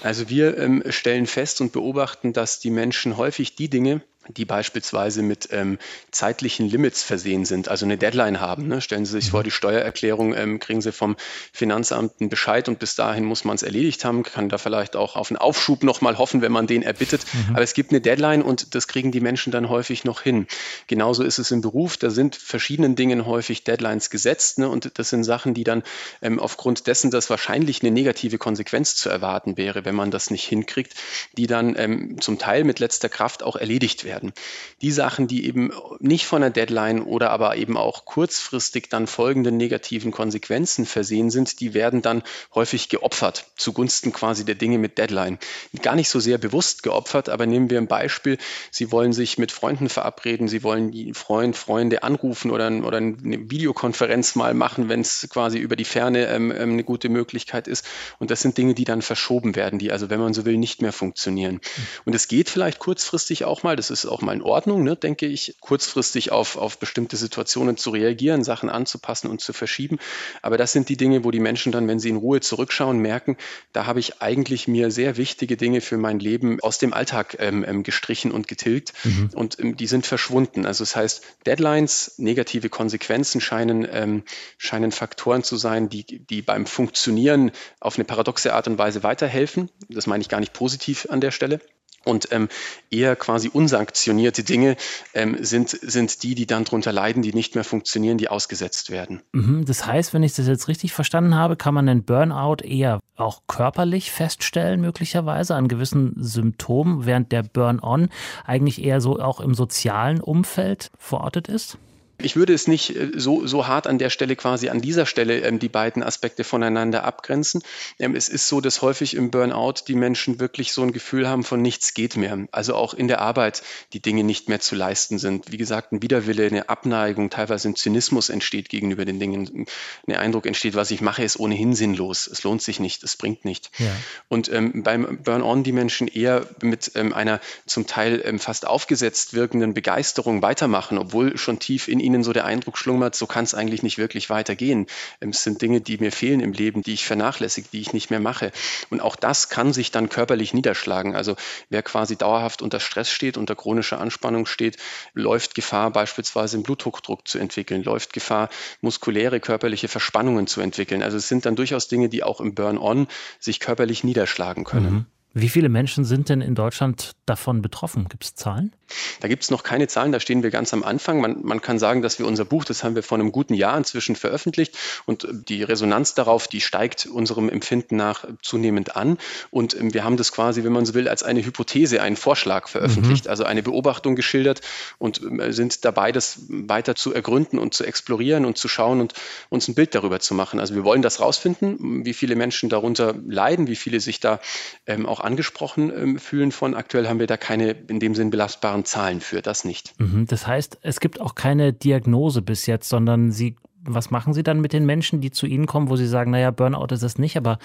Also 0.01 0.29
wir 0.29 0.57
ähm, 0.57 0.83
stellen 0.89 1.27
fest 1.27 1.61
und 1.61 1.71
beobachten, 1.71 2.33
dass 2.33 2.59
die 2.59 2.69
Menschen 2.69 3.17
häufig 3.17 3.55
die 3.55 3.69
Dinge, 3.69 4.01
die 4.37 4.45
beispielsweise 4.45 5.23
mit 5.23 5.49
ähm, 5.51 5.79
zeitlichen 6.11 6.69
Limits 6.69 7.03
versehen 7.03 7.45
sind, 7.45 7.67
also 7.67 7.85
eine 7.85 7.97
Deadline 7.97 8.39
haben. 8.39 8.67
Ne? 8.67 8.81
Stellen 8.81 9.05
Sie 9.05 9.19
sich 9.19 9.31
vor, 9.31 9.43
die 9.43 9.51
Steuererklärung 9.51 10.35
ähm, 10.35 10.59
kriegen 10.59 10.81
Sie 10.81 10.91
vom 10.91 11.15
Finanzamt 11.51 12.13
einen 12.19 12.29
Bescheid 12.29 12.67
und 12.69 12.79
bis 12.79 12.95
dahin 12.95 13.25
muss 13.25 13.43
man 13.43 13.55
es 13.55 13.63
erledigt 13.63 14.05
haben, 14.05 14.23
kann 14.23 14.49
da 14.49 14.57
vielleicht 14.57 14.95
auch 14.95 15.15
auf 15.15 15.31
einen 15.31 15.37
Aufschub 15.37 15.83
nochmal 15.83 16.17
hoffen, 16.17 16.41
wenn 16.41 16.51
man 16.51 16.67
den 16.67 16.83
erbittet. 16.83 17.21
Mhm. 17.33 17.55
Aber 17.55 17.63
es 17.63 17.73
gibt 17.73 17.91
eine 17.91 18.01
Deadline 18.01 18.43
und 18.43 18.75
das 18.75 18.87
kriegen 18.87 19.11
die 19.11 19.19
Menschen 19.19 19.51
dann 19.51 19.69
häufig 19.69 20.03
noch 20.03 20.21
hin. 20.21 20.47
Genauso 20.87 21.23
ist 21.23 21.39
es 21.39 21.49
im 21.51 21.61
Beruf, 21.61 21.97
da 21.97 22.09
sind 22.09 22.35
verschiedenen 22.35 22.95
Dingen 22.95 23.25
häufig 23.25 23.63
Deadlines 23.63 24.09
gesetzt 24.09 24.59
ne? 24.59 24.69
und 24.69 24.91
das 24.99 25.09
sind 25.09 25.23
Sachen, 25.23 25.53
die 25.53 25.63
dann 25.63 25.83
ähm, 26.21 26.39
aufgrund 26.39 26.85
dessen, 26.85 27.09
dass 27.09 27.29
wahrscheinlich 27.29 27.81
eine 27.81 27.91
negative 27.91 28.37
Konsequenz 28.37 28.95
zu 28.95 29.09
erwarten 29.09 29.57
wäre, 29.57 29.85
wenn 29.85 29.95
man 29.95 30.11
das 30.11 30.29
nicht 30.29 30.45
hinkriegt, 30.45 30.93
die 31.37 31.47
dann 31.47 31.75
ähm, 31.77 32.21
zum 32.21 32.37
Teil 32.37 32.63
mit 32.63 32.79
letzter 32.79 33.09
Kraft 33.09 33.41
auch 33.41 33.55
erledigt 33.55 34.03
werden 34.03 34.18
werden. 34.19 34.33
Die 34.81 34.91
Sachen, 34.91 35.27
die 35.27 35.45
eben 35.45 35.71
nicht 35.99 36.25
von 36.25 36.43
einer 36.43 36.51
Deadline 36.51 37.01
oder 37.01 37.29
aber 37.31 37.55
eben 37.55 37.77
auch 37.77 38.05
kurzfristig 38.05 38.89
dann 38.89 39.07
folgenden 39.07 39.57
negativen 39.57 40.11
Konsequenzen 40.11 40.85
versehen 40.85 41.29
sind, 41.29 41.59
die 41.59 41.73
werden 41.73 42.01
dann 42.01 42.23
häufig 42.53 42.89
geopfert 42.89 43.45
zugunsten 43.55 44.11
quasi 44.13 44.45
der 44.45 44.55
Dinge 44.55 44.77
mit 44.77 44.97
Deadline. 44.97 45.39
Gar 45.81 45.95
nicht 45.95 46.09
so 46.09 46.19
sehr 46.19 46.37
bewusst 46.37 46.83
geopfert, 46.83 47.29
aber 47.29 47.45
nehmen 47.45 47.69
wir 47.69 47.77
ein 47.77 47.87
Beispiel. 47.87 48.37
Sie 48.71 48.91
wollen 48.91 49.13
sich 49.13 49.37
mit 49.37 49.51
Freunden 49.51 49.89
verabreden, 49.89 50.47
Sie 50.47 50.63
wollen 50.63 51.13
Freund, 51.13 51.55
Freunde 51.55 52.03
anrufen 52.03 52.51
oder, 52.51 52.71
oder 52.83 52.97
eine 52.97 53.49
Videokonferenz 53.49 54.35
mal 54.35 54.53
machen, 54.53 54.89
wenn 54.89 55.01
es 55.01 55.27
quasi 55.29 55.57
über 55.57 55.75
die 55.75 55.85
Ferne 55.85 56.27
ähm, 56.27 56.51
ähm, 56.51 56.73
eine 56.73 56.83
gute 56.83 57.09
Möglichkeit 57.09 57.67
ist. 57.67 57.85
Und 58.19 58.31
das 58.31 58.41
sind 58.41 58.57
Dinge, 58.57 58.73
die 58.73 58.83
dann 58.83 59.01
verschoben 59.01 59.55
werden, 59.55 59.79
die 59.79 59.91
also, 59.91 60.09
wenn 60.09 60.19
man 60.19 60.33
so 60.33 60.45
will, 60.45 60.57
nicht 60.57 60.81
mehr 60.81 60.93
funktionieren. 60.93 61.61
Und 62.05 62.15
es 62.15 62.27
geht 62.27 62.49
vielleicht 62.49 62.79
kurzfristig 62.79 63.45
auch 63.45 63.63
mal, 63.63 63.75
das 63.75 63.89
ist 63.89 63.98
auch 64.05 64.21
mal 64.21 64.33
in 64.33 64.41
Ordnung, 64.41 64.83
ne, 64.83 64.95
denke 64.95 65.25
ich, 65.25 65.55
kurzfristig 65.59 66.31
auf, 66.31 66.57
auf 66.57 66.77
bestimmte 66.79 67.17
Situationen 67.17 67.77
zu 67.77 67.89
reagieren, 67.89 68.43
Sachen 68.43 68.69
anzupassen 68.69 69.29
und 69.29 69.41
zu 69.41 69.53
verschieben. 69.53 69.99
Aber 70.41 70.57
das 70.57 70.71
sind 70.71 70.89
die 70.89 70.97
Dinge, 70.97 71.23
wo 71.23 71.31
die 71.31 71.39
Menschen 71.39 71.71
dann, 71.71 71.87
wenn 71.87 71.99
sie 71.99 72.09
in 72.09 72.17
Ruhe 72.17 72.39
zurückschauen, 72.39 72.99
merken, 72.99 73.37
da 73.73 73.85
habe 73.85 73.99
ich 73.99 74.21
eigentlich 74.21 74.67
mir 74.67 74.91
sehr 74.91 75.17
wichtige 75.17 75.57
Dinge 75.57 75.81
für 75.81 75.97
mein 75.97 76.19
Leben 76.19 76.59
aus 76.61 76.77
dem 76.77 76.93
Alltag 76.93 77.37
ähm, 77.39 77.65
ähm, 77.67 77.83
gestrichen 77.83 78.31
und 78.31 78.47
getilgt 78.47 78.93
mhm. 79.03 79.29
und 79.33 79.59
ähm, 79.59 79.75
die 79.75 79.87
sind 79.87 80.05
verschwunden. 80.05 80.65
Also 80.65 80.83
das 80.83 80.95
heißt, 80.95 81.23
Deadlines, 81.45 82.13
negative 82.17 82.69
Konsequenzen 82.69 83.41
scheinen, 83.41 83.87
ähm, 83.91 84.23
scheinen 84.57 84.91
Faktoren 84.91 85.43
zu 85.43 85.57
sein, 85.57 85.89
die, 85.89 86.03
die 86.03 86.41
beim 86.41 86.65
Funktionieren 86.65 87.51
auf 87.79 87.95
eine 87.95 88.05
paradoxe 88.05 88.53
Art 88.53 88.67
und 88.67 88.77
Weise 88.77 89.03
weiterhelfen. 89.03 89.69
Das 89.89 90.07
meine 90.07 90.21
ich 90.21 90.29
gar 90.29 90.39
nicht 90.39 90.53
positiv 90.53 91.07
an 91.09 91.21
der 91.21 91.31
Stelle. 91.31 91.59
Und 92.05 92.31
ähm, 92.31 92.47
eher 92.89 93.15
quasi 93.15 93.49
unsanktionierte 93.51 94.43
Dinge 94.43 94.77
ähm, 95.13 95.37
sind, 95.41 95.69
sind 95.69 96.23
die, 96.23 96.35
die 96.35 96.47
dann 96.47 96.63
darunter 96.63 96.91
leiden, 96.91 97.21
die 97.21 97.33
nicht 97.33 97.55
mehr 97.55 97.63
funktionieren, 97.63 98.17
die 98.17 98.29
ausgesetzt 98.29 98.89
werden. 98.89 99.21
Mhm, 99.33 99.65
das 99.65 99.85
heißt, 99.85 100.13
wenn 100.13 100.23
ich 100.23 100.33
das 100.33 100.47
jetzt 100.47 100.67
richtig 100.67 100.93
verstanden 100.93 101.35
habe, 101.35 101.55
kann 101.55 101.73
man 101.73 101.85
den 101.85 102.03
Burnout 102.03 102.63
eher 102.63 102.99
auch 103.15 103.41
körperlich 103.47 104.11
feststellen, 104.11 104.81
möglicherweise 104.81 105.55
an 105.55 105.67
gewissen 105.67 106.15
Symptomen, 106.17 107.05
während 107.05 107.31
der 107.31 107.43
Burn-on 107.43 108.09
eigentlich 108.45 108.81
eher 108.81 109.01
so 109.01 109.19
auch 109.19 109.39
im 109.39 109.53
sozialen 109.53 110.21
Umfeld 110.21 110.89
verortet 110.97 111.47
ist? 111.47 111.77
Ich 112.21 112.35
würde 112.35 112.53
es 112.53 112.67
nicht 112.67 112.95
äh, 112.95 113.11
so, 113.15 113.47
so 113.47 113.67
hart 113.67 113.87
an 113.87 113.97
der 113.97 114.09
Stelle 114.09 114.35
quasi 114.35 114.69
an 114.69 114.81
dieser 114.81 115.05
Stelle 115.05 115.39
ähm, 115.39 115.59
die 115.59 115.69
beiden 115.69 116.03
Aspekte 116.03 116.43
voneinander 116.43 117.03
abgrenzen. 117.03 117.63
Ähm, 117.97 118.15
es 118.15 118.29
ist 118.29 118.47
so, 118.47 118.61
dass 118.61 118.81
häufig 118.81 119.15
im 119.15 119.31
Burnout 119.31 119.85
die 119.87 119.95
Menschen 119.95 120.39
wirklich 120.39 120.73
so 120.73 120.81
ein 120.81 120.91
Gefühl 120.91 121.27
haben 121.27 121.43
von 121.43 121.61
nichts 121.61 121.93
geht 121.93 122.17
mehr. 122.17 122.47
Also 122.51 122.75
auch 122.75 122.93
in 122.93 123.07
der 123.07 123.21
Arbeit 123.21 123.63
die 123.93 124.01
Dinge 124.01 124.23
nicht 124.23 124.49
mehr 124.49 124.59
zu 124.59 124.75
leisten 124.75 125.17
sind. 125.17 125.51
Wie 125.51 125.57
gesagt, 125.57 125.91
ein 125.91 126.01
Widerwille, 126.01 126.45
eine 126.45 126.69
Abneigung, 126.69 127.29
teilweise 127.29 127.69
ein 127.69 127.75
Zynismus 127.75 128.29
entsteht 128.29 128.69
gegenüber 128.69 129.05
den 129.05 129.19
Dingen. 129.19 129.65
Ein 130.07 130.15
Eindruck 130.15 130.45
entsteht, 130.45 130.75
was 130.75 130.91
ich 130.91 131.01
mache, 131.01 131.23
ist 131.23 131.39
ohnehin 131.39 131.73
sinnlos. 131.73 132.27
Es 132.27 132.43
lohnt 132.43 132.61
sich 132.61 132.79
nicht, 132.79 133.03
es 133.03 133.15
bringt 133.15 133.45
nicht. 133.45 133.71
Ja. 133.79 133.95
Und 134.27 134.51
ähm, 134.51 134.83
beim 134.83 135.19
Burn-on 135.23 135.63
die 135.63 135.71
Menschen 135.71 136.07
eher 136.07 136.45
mit 136.61 136.91
ähm, 136.95 137.13
einer 137.13 137.39
zum 137.65 137.87
Teil 137.87 138.21
ähm, 138.25 138.39
fast 138.39 138.67
aufgesetzt 138.67 139.33
wirkenden 139.33 139.73
Begeisterung 139.73 140.41
weitermachen, 140.41 140.97
obwohl 140.97 141.37
schon 141.37 141.59
tief 141.59 141.87
in 141.87 141.99
ihnen 141.99 142.08
ihnen 142.13 142.23
so 142.23 142.33
der 142.33 142.45
Eindruck 142.45 142.77
schlummert, 142.77 143.15
so 143.15 143.27
kann 143.27 143.43
es 143.43 143.53
eigentlich 143.53 143.83
nicht 143.83 143.97
wirklich 143.97 144.29
weitergehen. 144.29 144.87
Ähm, 145.21 145.29
es 145.29 145.43
sind 145.43 145.61
Dinge, 145.61 145.81
die 145.81 145.97
mir 145.97 146.11
fehlen 146.11 146.39
im 146.39 146.53
Leben, 146.53 146.81
die 146.81 146.93
ich 146.93 147.05
vernachlässige, 147.05 147.67
die 147.71 147.81
ich 147.81 147.93
nicht 147.93 148.09
mehr 148.09 148.19
mache. 148.19 148.51
Und 148.89 149.01
auch 149.01 149.15
das 149.15 149.49
kann 149.49 149.73
sich 149.73 149.91
dann 149.91 150.09
körperlich 150.09 150.53
niederschlagen. 150.53 151.15
Also 151.15 151.35
wer 151.69 151.83
quasi 151.83 152.15
dauerhaft 152.15 152.61
unter 152.61 152.79
Stress 152.79 153.09
steht, 153.09 153.37
unter 153.37 153.55
chronischer 153.55 153.99
Anspannung 153.99 154.45
steht, 154.45 154.77
läuft 155.13 155.55
Gefahr, 155.55 155.91
beispielsweise 155.91 156.57
einen 156.57 156.63
Bluthochdruck 156.63 157.27
zu 157.27 157.39
entwickeln, 157.39 157.83
läuft 157.83 158.13
Gefahr, 158.13 158.49
muskuläre 158.81 159.39
körperliche 159.39 159.87
Verspannungen 159.87 160.47
zu 160.47 160.61
entwickeln. 160.61 161.03
Also 161.03 161.17
es 161.17 161.27
sind 161.27 161.45
dann 161.45 161.55
durchaus 161.55 161.87
Dinge, 161.87 162.09
die 162.09 162.23
auch 162.23 162.41
im 162.41 162.55
Burn-on 162.55 163.07
sich 163.39 163.59
körperlich 163.59 164.03
niederschlagen 164.03 164.63
können. 164.63 164.93
Mhm. 164.93 165.05
Wie 165.33 165.49
viele 165.49 165.69
Menschen 165.69 166.05
sind 166.05 166.29
denn 166.29 166.41
in 166.41 166.55
Deutschland 166.55 167.11
davon 167.25 167.61
betroffen? 167.61 168.09
Gibt 168.09 168.23
es 168.23 168.35
Zahlen? 168.35 168.73
Da 169.19 169.27
gibt 169.27 169.43
es 169.43 169.51
noch 169.51 169.63
keine 169.63 169.87
Zahlen, 169.87 170.11
da 170.11 170.19
stehen 170.19 170.43
wir 170.43 170.49
ganz 170.49 170.73
am 170.73 170.83
Anfang. 170.83 171.21
Man, 171.21 171.43
man, 171.43 171.61
kann 171.61 171.77
sagen, 171.77 172.01
dass 172.01 172.17
wir 172.19 172.25
unser 172.25 172.45
Buch, 172.45 172.63
das 172.65 172.83
haben 172.83 172.95
wir 172.95 173.03
vor 173.03 173.17
einem 173.17 173.31
guten 173.31 173.53
Jahr 173.53 173.77
inzwischen 173.77 174.15
veröffentlicht 174.15 174.77
und 175.05 175.27
die 175.31 175.63
Resonanz 175.63 176.15
darauf, 176.15 176.47
die 176.47 176.61
steigt 176.61 177.05
unserem 177.05 177.49
Empfinden 177.49 177.95
nach 177.95 178.25
zunehmend 178.41 178.95
an. 178.95 179.17
Und 179.51 179.79
ähm, 179.79 179.93
wir 179.93 180.03
haben 180.03 180.17
das 180.17 180.31
quasi, 180.31 180.63
wenn 180.63 180.71
man 180.71 180.85
so 180.85 180.93
will, 180.93 181.07
als 181.07 181.21
eine 181.23 181.45
Hypothese, 181.45 182.01
einen 182.01 182.15
Vorschlag 182.15 182.67
veröffentlicht, 182.67 183.25
mhm. 183.25 183.29
also 183.29 183.43
eine 183.43 183.61
Beobachtung 183.61 184.15
geschildert 184.15 184.61
und 184.97 185.21
ähm, 185.21 185.51
sind 185.51 185.85
dabei, 185.85 186.11
das 186.11 186.39
weiter 186.47 186.95
zu 186.95 187.13
ergründen 187.13 187.59
und 187.59 187.73
zu 187.73 187.83
explorieren 187.83 188.45
und 188.45 188.57
zu 188.57 188.67
schauen 188.67 188.99
und 188.99 189.13
uns 189.49 189.67
ein 189.67 189.75
Bild 189.75 189.93
darüber 189.93 190.19
zu 190.19 190.33
machen. 190.33 190.59
Also 190.59 190.73
wir 190.73 190.83
wollen 190.83 191.01
das 191.01 191.19
rausfinden, 191.19 192.05
wie 192.05 192.13
viele 192.13 192.35
Menschen 192.35 192.69
darunter 192.69 193.13
leiden, 193.27 193.67
wie 193.67 193.75
viele 193.75 193.99
sich 193.99 194.19
da 194.19 194.39
ähm, 194.87 195.05
auch 195.05 195.19
auch 195.19 195.23
angesprochen 195.25 195.91
ähm, 195.95 196.19
fühlen 196.19 196.51
von. 196.51 196.75
Aktuell 196.75 197.07
haben 197.07 197.19
wir 197.19 197.27
da 197.27 197.37
keine 197.37 197.71
in 197.87 197.99
dem 197.99 198.15
Sinn 198.15 198.29
belastbaren 198.29 198.78
Zahlen 198.85 199.21
für, 199.21 199.41
das 199.41 199.63
nicht. 199.63 199.99
Mhm, 199.99 200.25
das 200.27 200.47
heißt, 200.47 200.79
es 200.81 200.99
gibt 200.99 201.21
auch 201.21 201.35
keine 201.35 201.73
Diagnose 201.73 202.41
bis 202.41 202.65
jetzt, 202.65 202.89
sondern 202.89 203.31
Sie, 203.31 203.55
was 203.83 204.11
machen 204.11 204.33
Sie 204.33 204.43
dann 204.43 204.61
mit 204.61 204.73
den 204.73 204.85
Menschen, 204.85 205.21
die 205.21 205.31
zu 205.31 205.45
Ihnen 205.45 205.65
kommen, 205.65 205.89
wo 205.89 205.95
Sie 205.95 206.07
sagen, 206.07 206.31
naja, 206.31 206.51
Burnout 206.51 206.93
ist 206.93 207.03
es 207.03 207.17
nicht, 207.17 207.37
aber 207.37 207.59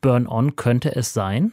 Burn-on 0.00 0.56
könnte 0.56 0.94
es 0.94 1.12
sein? 1.12 1.52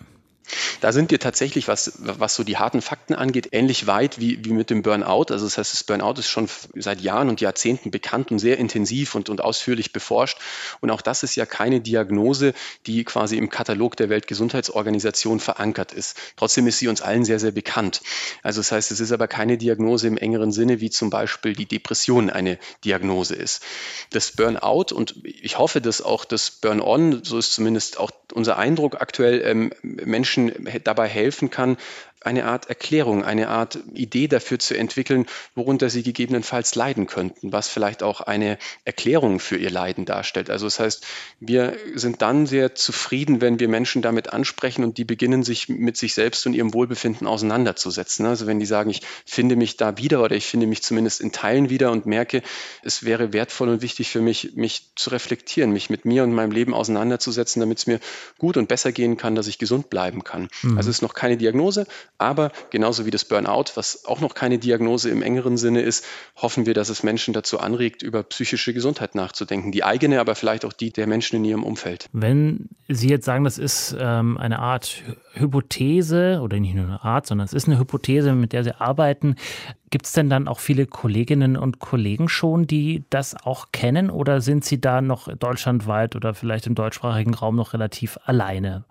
Da 0.85 0.91
sind 0.91 1.09
wir 1.09 1.19
tatsächlich, 1.19 1.67
was, 1.67 1.93
was 1.97 2.35
so 2.35 2.43
die 2.43 2.57
harten 2.57 2.79
Fakten 2.79 3.15
angeht, 3.15 3.49
ähnlich 3.53 3.87
weit 3.87 4.19
wie, 4.19 4.45
wie 4.45 4.51
mit 4.51 4.69
dem 4.69 4.83
Burnout. 4.83 5.31
Also 5.31 5.45
das 5.45 5.57
heißt, 5.57 5.73
das 5.73 5.83
Burnout 5.83 6.19
ist 6.19 6.29
schon 6.29 6.47
seit 6.75 7.01
Jahren 7.01 7.27
und 7.27 7.41
Jahrzehnten 7.41 7.89
bekannt 7.89 8.29
und 8.29 8.37
sehr 8.37 8.59
intensiv 8.59 9.15
und, 9.15 9.29
und 9.29 9.41
ausführlich 9.41 9.93
beforscht. 9.93 10.37
Und 10.81 10.91
auch 10.91 11.01
das 11.01 11.23
ist 11.23 11.35
ja 11.35 11.47
keine 11.47 11.81
Diagnose, 11.81 12.53
die 12.85 13.03
quasi 13.03 13.35
im 13.35 13.49
Katalog 13.49 13.97
der 13.97 14.09
Weltgesundheitsorganisation 14.09 15.39
verankert 15.39 15.91
ist. 15.91 16.17
Trotzdem 16.35 16.67
ist 16.67 16.77
sie 16.77 16.87
uns 16.87 17.01
allen 17.01 17.25
sehr, 17.25 17.39
sehr 17.39 17.49
bekannt. 17.49 18.01
Also 18.43 18.59
das 18.59 18.71
heißt, 18.71 18.91
es 18.91 18.99
ist 18.99 19.11
aber 19.11 19.27
keine 19.27 19.57
Diagnose 19.57 20.05
im 20.05 20.17
engeren 20.17 20.51
Sinne, 20.51 20.81
wie 20.81 20.91
zum 20.91 21.09
Beispiel 21.09 21.53
die 21.53 21.65
Depression 21.65 22.29
eine 22.29 22.59
Diagnose 22.83 23.33
ist. 23.33 23.63
Das 24.11 24.33
Burnout 24.33 24.93
und 24.93 25.15
ich 25.23 25.57
hoffe, 25.57 25.81
dass 25.81 26.03
auch 26.03 26.25
das 26.25 26.51
Burn-on, 26.51 27.23
so 27.23 27.39
ist 27.39 27.53
zumindest 27.53 27.99
auch 27.99 28.11
unser 28.33 28.57
Eindruck 28.57 29.01
aktuell, 29.01 29.41
ähm, 29.45 29.71
Menschen 29.81 30.51
dabei 30.79 31.07
helfen 31.07 31.49
kann, 31.49 31.77
eine 32.25 32.45
Art 32.45 32.69
Erklärung, 32.69 33.23
eine 33.23 33.49
Art 33.49 33.79
Idee 33.93 34.27
dafür 34.27 34.57
zu 34.59 34.75
entwickeln, 34.75 35.25
worunter 35.53 35.89
sie 35.89 36.03
gegebenenfalls 36.03 36.75
leiden 36.75 37.05
könnten, 37.07 37.51
was 37.53 37.67
vielleicht 37.67 38.01
auch 38.01 38.21
eine 38.21 38.57
Erklärung 38.83 39.39
für 39.39 39.57
ihr 39.57 39.69
Leiden 39.69 40.05
darstellt. 40.05 40.49
Also 40.49 40.65
das 40.65 40.79
heißt, 40.79 41.05
wir 41.39 41.77
sind 41.93 42.21
dann 42.21 42.47
sehr 42.47 42.73
zufrieden, 42.73 43.41
wenn 43.41 43.59
wir 43.59 43.67
Menschen 43.67 44.01
damit 44.01 44.33
ansprechen 44.33 44.83
und 44.83 44.97
die 44.97 45.05
beginnen 45.05 45.43
sich 45.43 45.69
mit 45.69 45.97
sich 45.97 46.13
selbst 46.13 46.45
und 46.47 46.53
ihrem 46.53 46.73
Wohlbefinden 46.73 47.27
auseinanderzusetzen. 47.27 48.25
Also 48.25 48.47
wenn 48.47 48.59
die 48.59 48.65
sagen, 48.65 48.89
ich 48.89 49.01
finde 49.25 49.55
mich 49.55 49.77
da 49.77 49.97
wieder 49.97 50.23
oder 50.23 50.35
ich 50.35 50.47
finde 50.47 50.67
mich 50.67 50.81
zumindest 50.81 51.21
in 51.21 51.31
Teilen 51.31 51.69
wieder 51.69 51.91
und 51.91 52.05
merke, 52.05 52.41
es 52.83 53.03
wäre 53.03 53.33
wertvoll 53.33 53.69
und 53.69 53.81
wichtig 53.81 54.09
für 54.09 54.21
mich, 54.21 54.55
mich 54.55 54.89
zu 54.95 55.11
reflektieren, 55.11 55.71
mich 55.71 55.89
mit 55.91 56.05
mir 56.05 56.23
und 56.23 56.33
meinem 56.33 56.51
Leben 56.51 56.73
auseinanderzusetzen, 56.73 57.59
damit 57.59 57.77
es 57.77 57.87
mir 57.87 57.99
gut 58.39 58.57
und 58.57 58.67
besser 58.67 58.91
gehen 58.91 59.17
kann, 59.17 59.35
dass 59.35 59.47
ich 59.47 59.59
gesund 59.59 59.89
bleiben 59.91 60.23
kann. 60.23 60.49
Mhm. 60.63 60.77
Also 60.77 60.89
es 60.89 60.97
ist 60.97 61.01
noch 61.01 61.13
keine 61.13 61.37
Diagnose, 61.37 61.85
aber 62.17 62.51
genauso 62.69 63.05
wie 63.05 63.11
das 63.11 63.25
Burnout, 63.25 63.65
was 63.75 64.05
auch 64.05 64.21
noch 64.21 64.33
keine 64.33 64.57
Diagnose 64.57 65.09
im 65.09 65.21
engeren 65.21 65.57
Sinne 65.57 65.81
ist, 65.81 66.05
hoffen 66.35 66.65
wir, 66.65 66.73
dass 66.73 66.89
es 66.89 67.03
Menschen 67.03 67.33
dazu 67.33 67.59
anregt, 67.59 68.01
über 68.03 68.23
psychische 68.23 68.73
Gesundheit 68.73 69.15
nachzudenken. 69.15 69.71
Die 69.71 69.83
eigene, 69.83 70.19
aber 70.19 70.35
vielleicht 70.35 70.65
auch 70.65 70.73
die 70.73 70.91
der 70.91 71.07
Menschen 71.07 71.37
in 71.37 71.45
ihrem 71.45 71.63
Umfeld. 71.63 72.07
Wenn 72.13 72.69
Sie 72.87 73.09
jetzt 73.09 73.25
sagen, 73.25 73.43
das 73.43 73.57
ist 73.57 73.95
ähm, 73.99 74.37
eine 74.37 74.59
Art 74.59 75.03
Hypothese 75.33 76.39
oder 76.41 76.59
nicht 76.59 76.75
nur 76.75 76.85
eine 76.85 77.03
Art, 77.03 77.27
sondern 77.27 77.45
es 77.45 77.53
ist 77.53 77.67
eine 77.67 77.79
Hypothese, 77.79 78.33
mit 78.33 78.53
der 78.53 78.63
Sie 78.63 78.79
arbeiten, 78.79 79.35
Gibt 79.91 80.07
es 80.07 80.11
denn 80.11 80.29
dann 80.29 80.49
auch 80.49 80.59
viele 80.59 80.87
Kolleginnen 80.87 81.55
und 81.55 81.79
Kollegen 81.79 82.27
schon, 82.27 82.67
die 82.67 83.05
das 83.11 83.33
auch 83.45 83.67
kennen 83.71 84.09
oder 84.09 84.41
sind 84.41 84.65
Sie 84.65 84.81
da 84.81 84.99
noch 84.99 85.33
deutschlandweit 85.33 86.17
oder 86.17 86.33
vielleicht 86.33 86.67
im 86.67 86.75
deutschsprachigen 86.75 87.33
Raum 87.33 87.55
noch 87.55 87.71
relativ 87.71 88.19
alleine? 88.25 88.83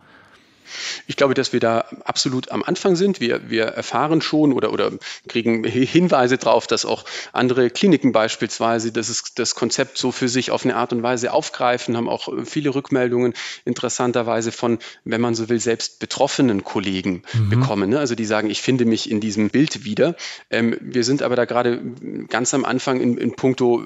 Ich 1.06 1.16
glaube, 1.16 1.34
dass 1.34 1.52
wir 1.52 1.60
da 1.60 1.84
absolut 2.04 2.50
am 2.50 2.62
Anfang 2.62 2.96
sind. 2.96 3.20
Wir, 3.20 3.50
wir 3.50 3.64
erfahren 3.64 4.20
schon 4.22 4.52
oder, 4.52 4.72
oder 4.72 4.92
kriegen 5.28 5.64
Hinweise 5.64 6.38
darauf, 6.38 6.66
dass 6.66 6.84
auch 6.84 7.04
andere 7.32 7.70
Kliniken 7.70 8.12
beispielsweise 8.12 8.92
das, 8.92 9.34
das 9.34 9.54
Konzept 9.54 9.98
so 9.98 10.12
für 10.12 10.28
sich 10.28 10.50
auf 10.50 10.64
eine 10.64 10.76
Art 10.76 10.92
und 10.92 11.02
Weise 11.02 11.32
aufgreifen, 11.32 11.96
haben 11.96 12.08
auch 12.08 12.28
viele 12.44 12.74
Rückmeldungen 12.74 13.34
interessanterweise 13.64 14.52
von, 14.52 14.78
wenn 15.04 15.20
man 15.20 15.34
so 15.34 15.48
will, 15.48 15.60
selbst 15.60 15.98
betroffenen 15.98 16.64
Kollegen 16.64 17.22
mhm. 17.32 17.50
bekommen. 17.50 17.90
Ne? 17.90 17.98
Also 17.98 18.14
die 18.14 18.24
sagen, 18.24 18.50
ich 18.50 18.62
finde 18.62 18.84
mich 18.84 19.10
in 19.10 19.20
diesem 19.20 19.50
Bild 19.50 19.84
wieder. 19.84 20.16
Ähm, 20.50 20.76
wir 20.80 21.04
sind 21.04 21.22
aber 21.22 21.36
da 21.36 21.44
gerade 21.44 21.80
ganz 22.28 22.54
am 22.54 22.64
Anfang 22.64 23.00
in, 23.00 23.18
in 23.18 23.34
puncto, 23.36 23.82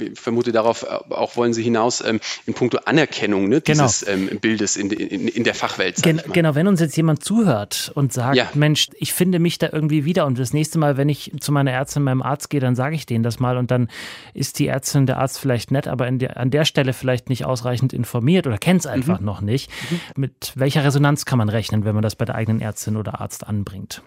ich 0.00 0.18
vermute 0.18 0.52
darauf, 0.52 0.84
auch 0.84 1.36
wollen 1.36 1.52
Sie 1.52 1.62
hinaus, 1.62 2.02
ähm, 2.04 2.20
in 2.46 2.54
puncto 2.54 2.78
Anerkennung 2.84 3.48
ne, 3.48 3.60
genau. 3.60 3.84
dieses 3.84 4.06
ähm, 4.06 4.28
Bildes 4.40 4.76
in, 4.76 4.90
in, 4.90 5.28
in 5.28 5.44
der 5.44 5.54
Fachwelt. 5.54 6.02
Gen 6.02 6.21
Genau, 6.32 6.54
wenn 6.54 6.66
uns 6.68 6.80
jetzt 6.80 6.96
jemand 6.96 7.24
zuhört 7.24 7.92
und 7.94 8.12
sagt, 8.12 8.36
ja. 8.36 8.48
Mensch, 8.54 8.88
ich 8.96 9.12
finde 9.12 9.38
mich 9.38 9.58
da 9.58 9.68
irgendwie 9.72 10.04
wieder 10.04 10.26
und 10.26 10.38
das 10.38 10.52
nächste 10.52 10.78
Mal, 10.78 10.96
wenn 10.96 11.08
ich 11.08 11.32
zu 11.40 11.52
meiner 11.52 11.72
Ärztin, 11.72 12.02
meinem 12.02 12.22
Arzt 12.22 12.50
gehe, 12.50 12.60
dann 12.60 12.74
sage 12.74 12.94
ich 12.94 13.06
denen 13.06 13.22
das 13.22 13.40
mal 13.40 13.56
und 13.56 13.70
dann 13.70 13.88
ist 14.34 14.58
die 14.58 14.66
Ärztin, 14.66 15.06
der 15.06 15.18
Arzt 15.18 15.38
vielleicht 15.38 15.70
nett, 15.70 15.88
aber 15.88 16.10
der, 16.10 16.36
an 16.36 16.50
der 16.50 16.64
Stelle 16.64 16.92
vielleicht 16.92 17.28
nicht 17.28 17.44
ausreichend 17.44 17.92
informiert 17.92 18.46
oder 18.46 18.58
kennt 18.58 18.80
es 18.80 18.86
mhm. 18.86 18.92
einfach 18.92 19.20
mhm. 19.20 19.26
noch 19.26 19.40
nicht. 19.40 19.70
Mhm. 19.90 20.00
Mit 20.16 20.52
welcher 20.54 20.84
Resonanz 20.84 21.24
kann 21.24 21.38
man 21.38 21.48
rechnen, 21.48 21.84
wenn 21.84 21.94
man 21.94 22.02
das 22.02 22.16
bei 22.16 22.24
der 22.24 22.34
eigenen 22.34 22.60
Ärztin 22.60 22.96
oder 22.96 23.20
Arzt 23.20 23.46
anbringt? 23.46 24.02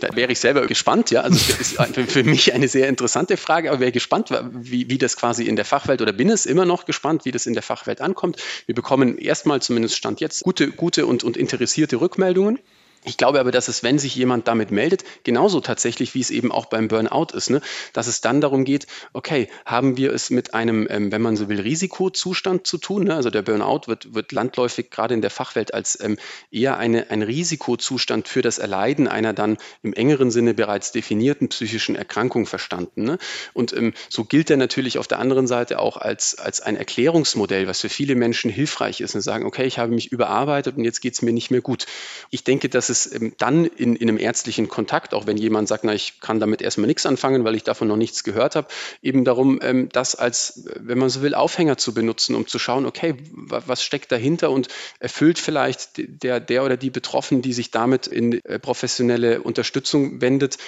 Da 0.00 0.14
wäre 0.14 0.30
ich 0.30 0.38
selber 0.38 0.66
gespannt, 0.66 1.10
ja. 1.10 1.22
Also 1.22 1.36
das 1.36 1.72
ist 1.72 2.10
für 2.12 2.24
mich 2.24 2.54
eine 2.54 2.68
sehr 2.68 2.88
interessante 2.88 3.36
Frage, 3.36 3.70
aber 3.70 3.80
wäre 3.80 3.92
gespannt, 3.92 4.30
wie, 4.52 4.88
wie 4.88 4.98
das 4.98 5.16
quasi 5.16 5.44
in 5.44 5.56
der 5.56 5.64
Fachwelt 5.64 6.02
oder 6.02 6.12
bin 6.12 6.30
es 6.30 6.46
immer 6.46 6.64
noch 6.64 6.84
gespannt, 6.84 7.24
wie 7.24 7.32
das 7.32 7.46
in 7.46 7.54
der 7.54 7.62
Fachwelt 7.62 8.00
ankommt. 8.00 8.36
Wir 8.66 8.74
bekommen 8.74 9.18
erstmal, 9.18 9.60
zumindest 9.62 9.96
Stand 9.96 10.20
jetzt, 10.20 10.42
gute, 10.42 10.70
gute 10.70 11.06
und, 11.06 11.24
und 11.24 11.36
interessierte 11.36 12.00
Rückmeldungen. 12.00 12.58
Ich 13.04 13.16
glaube 13.16 13.38
aber, 13.38 13.52
dass 13.52 13.68
es, 13.68 13.84
wenn 13.84 14.00
sich 14.00 14.16
jemand 14.16 14.48
damit 14.48 14.72
meldet, 14.72 15.04
genauso 15.22 15.60
tatsächlich, 15.60 16.14
wie 16.14 16.20
es 16.20 16.30
eben 16.30 16.50
auch 16.50 16.66
beim 16.66 16.88
Burnout 16.88 17.28
ist, 17.34 17.50
ne, 17.50 17.60
dass 17.92 18.08
es 18.08 18.20
dann 18.20 18.40
darum 18.40 18.64
geht, 18.64 18.88
okay, 19.12 19.48
haben 19.64 19.96
wir 19.96 20.12
es 20.12 20.30
mit 20.30 20.54
einem, 20.54 20.88
ähm, 20.90 21.12
wenn 21.12 21.22
man 21.22 21.36
so 21.36 21.48
will, 21.48 21.60
Risikozustand 21.60 22.66
zu 22.66 22.78
tun? 22.78 23.04
Ne? 23.04 23.14
Also 23.14 23.30
der 23.30 23.42
Burnout 23.42 23.82
wird, 23.86 24.14
wird 24.14 24.32
landläufig 24.32 24.90
gerade 24.90 25.14
in 25.14 25.20
der 25.20 25.30
Fachwelt 25.30 25.72
als 25.72 25.98
ähm, 26.00 26.18
eher 26.50 26.78
eine, 26.78 27.10
ein 27.10 27.22
Risikozustand 27.22 28.26
für 28.26 28.42
das 28.42 28.58
Erleiden 28.58 29.06
einer 29.06 29.32
dann 29.32 29.56
im 29.84 29.92
engeren 29.92 30.32
Sinne 30.32 30.54
bereits 30.54 30.90
definierten 30.90 31.48
psychischen 31.48 31.94
Erkrankung 31.94 32.44
verstanden. 32.44 33.04
Ne? 33.04 33.18
Und 33.52 33.72
ähm, 33.72 33.94
so 34.08 34.24
gilt 34.24 34.50
er 34.50 34.56
natürlich 34.56 34.98
auf 34.98 35.06
der 35.06 35.20
anderen 35.20 35.46
Seite 35.46 35.78
auch 35.78 35.96
als, 35.96 36.36
als 36.38 36.60
ein 36.60 36.76
Erklärungsmodell, 36.76 37.68
was 37.68 37.82
für 37.82 37.88
viele 37.88 38.16
Menschen 38.16 38.50
hilfreich 38.50 39.00
ist 39.00 39.14
und 39.14 39.20
sagen, 39.20 39.46
okay, 39.46 39.64
ich 39.64 39.78
habe 39.78 39.92
mich 39.92 40.10
überarbeitet 40.10 40.76
und 40.76 40.84
jetzt 40.84 41.00
geht 41.00 41.14
es 41.14 41.22
mir 41.22 41.32
nicht 41.32 41.52
mehr 41.52 41.60
gut. 41.60 41.86
Ich 42.30 42.42
denke, 42.42 42.68
dass 42.68 42.88
es 42.88 42.95
es 42.96 43.12
ähm, 43.12 43.32
dann 43.38 43.64
in, 43.64 43.96
in 43.96 44.08
einem 44.08 44.18
ärztlichen 44.18 44.68
Kontakt, 44.68 45.14
auch 45.14 45.26
wenn 45.26 45.36
jemand 45.36 45.68
sagt, 45.68 45.84
na, 45.84 45.94
ich 45.94 46.20
kann 46.20 46.40
damit 46.40 46.62
erstmal 46.62 46.86
nichts 46.86 47.06
anfangen, 47.06 47.44
weil 47.44 47.54
ich 47.54 47.64
davon 47.64 47.88
noch 47.88 47.96
nichts 47.96 48.24
gehört 48.24 48.56
habe, 48.56 48.68
eben 49.02 49.24
darum, 49.24 49.58
ähm, 49.62 49.88
das 49.92 50.14
als, 50.14 50.64
wenn 50.78 50.98
man 50.98 51.08
so 51.08 51.22
will, 51.22 51.34
Aufhänger 51.34 51.76
zu 51.76 51.94
benutzen, 51.94 52.34
um 52.34 52.46
zu 52.46 52.58
schauen, 52.58 52.86
okay, 52.86 53.14
was 53.32 53.82
steckt 53.82 54.12
dahinter 54.12 54.50
und 54.50 54.68
erfüllt 54.98 55.38
vielleicht 55.38 56.22
der, 56.22 56.40
der 56.40 56.64
oder 56.64 56.76
die 56.76 56.90
Betroffenen, 56.90 57.42
die 57.42 57.52
sich 57.52 57.70
damit 57.70 58.06
in 58.06 58.44
äh, 58.44 58.58
professionelle 58.58 59.42
Unterstützung 59.42 60.20
wendet, 60.20 60.58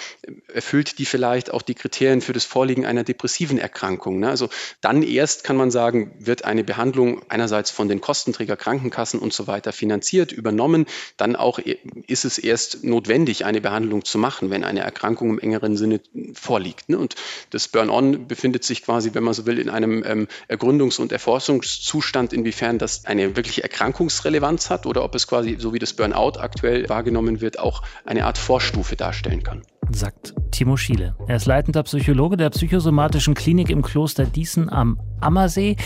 erfüllt 0.52 0.98
die 0.98 1.04
vielleicht 1.04 1.52
auch 1.52 1.62
die 1.62 1.74
Kriterien 1.74 2.20
für 2.20 2.32
das 2.32 2.44
Vorliegen 2.44 2.86
einer 2.86 3.04
depressiven 3.04 3.58
Erkrankung. 3.58 4.20
Ne? 4.20 4.28
Also 4.28 4.48
dann 4.80 5.02
erst 5.02 5.44
kann 5.44 5.56
man 5.56 5.70
sagen, 5.70 6.14
wird 6.18 6.44
eine 6.44 6.64
Behandlung 6.64 7.22
einerseits 7.28 7.70
von 7.70 7.88
den 7.88 8.00
Kostenträger 8.00 8.56
Krankenkassen 8.56 9.20
und 9.20 9.32
so 9.32 9.46
weiter 9.46 9.72
finanziert, 9.72 10.32
übernommen, 10.32 10.86
dann 11.16 11.36
auch 11.36 11.58
e, 11.58 11.78
ist 12.08 12.24
es 12.24 12.38
erst 12.38 12.82
notwendig, 12.84 13.44
eine 13.44 13.60
Behandlung 13.60 14.04
zu 14.04 14.18
machen, 14.18 14.50
wenn 14.50 14.64
eine 14.64 14.80
Erkrankung 14.80 15.30
im 15.30 15.38
engeren 15.38 15.76
Sinne 15.76 16.00
vorliegt. 16.32 16.88
Ne? 16.88 16.98
Und 16.98 17.14
das 17.50 17.68
Burn-on 17.68 18.26
befindet 18.26 18.64
sich 18.64 18.82
quasi, 18.82 19.10
wenn 19.12 19.22
man 19.22 19.34
so 19.34 19.46
will, 19.46 19.58
in 19.58 19.68
einem 19.68 20.02
ähm, 20.04 20.28
Ergründungs- 20.48 21.00
und 21.00 21.12
Erforschungszustand, 21.12 22.32
inwiefern 22.32 22.78
das 22.78 23.04
eine 23.04 23.36
wirkliche 23.36 23.62
Erkrankungsrelevanz 23.62 24.70
hat 24.70 24.86
oder 24.86 25.04
ob 25.04 25.14
es 25.14 25.26
quasi, 25.26 25.56
so 25.58 25.72
wie 25.74 25.78
das 25.78 25.92
Burnout 25.92 26.38
aktuell 26.38 26.88
wahrgenommen 26.88 27.40
wird, 27.40 27.58
auch 27.58 27.82
eine 28.04 28.24
Art 28.24 28.38
Vorstufe 28.38 28.96
darstellen 28.96 29.42
kann 29.42 29.62
sagt 29.90 30.34
Timo 30.50 30.76
Schiele. 30.76 31.14
Er 31.26 31.36
ist 31.36 31.46
leitender 31.46 31.82
Psychologe 31.82 32.36
der 32.36 32.50
psychosomatischen 32.50 33.34
Klinik 33.34 33.70
im 33.70 33.82
Kloster 33.82 34.24
Diesen 34.24 34.70
am 34.70 34.98
Ammersee 35.20 35.76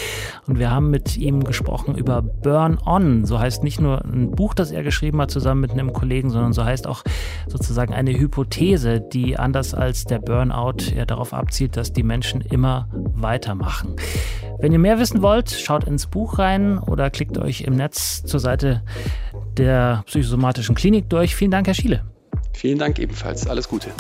und 0.47 0.59
wir 0.59 0.71
haben 0.71 0.91
mit 0.91 1.17
ihm 1.17 1.45
gesprochen 1.45 1.97
über 1.97 2.23
Burn 2.23 2.79
On. 2.85 3.25
So 3.25 3.39
heißt 3.39 3.65
nicht 3.65 3.81
nur 3.81 4.05
ein 4.05 4.31
Buch, 4.31 4.55
das 4.55 4.71
er 4.71 4.83
geschrieben 4.83 5.21
hat 5.21 5.31
zusammen 5.31 5.61
mit 5.61 5.73
einem 5.73 5.93
Kollegen, 5.93 6.31
sondern 6.31 6.53
so 6.53 6.65
heißt 6.65 6.87
auch 6.87 7.03
sozusagen 7.49 7.95
eine 7.95 8.19
Hypothese, 8.19 9.01
die 9.01 9.39
anders 9.39 9.75
als 9.75 10.05
der 10.05 10.19
Burnout 10.19 10.95
ja 10.95 11.05
darauf 11.05 11.33
abzielt, 11.35 11.77
dass 11.77 11.93
die 11.93 12.03
Menschen 12.03 12.41
immer 12.41 12.89
weitermachen. 12.93 13.97
Wenn 14.59 14.73
ihr 14.73 14.79
mehr 14.79 14.99
wissen 14.99 15.23
wollt, 15.23 15.51
schaut 15.51 15.85
ins 15.85 16.07
Buch 16.07 16.39
rein 16.39 16.79
oder 16.79 17.11
klickt 17.11 17.39
euch 17.39 17.63
im 17.63 17.75
Netz 17.75 18.23
zur 18.23 18.41
Seite 18.41 18.83
der 19.57 20.03
psychosomatischen 20.07 20.75
Klinik 20.75 21.09
durch. 21.09 21.35
Vielen 21.35 21.51
Dank, 21.51 21.67
Herr 21.67 21.75
Schiele. 21.75 22.12
Vielen 22.55 22.79
Dank 22.79 22.99
ebenfalls. 22.99 23.47
Alles 23.47 23.69
Gute. 23.69 23.91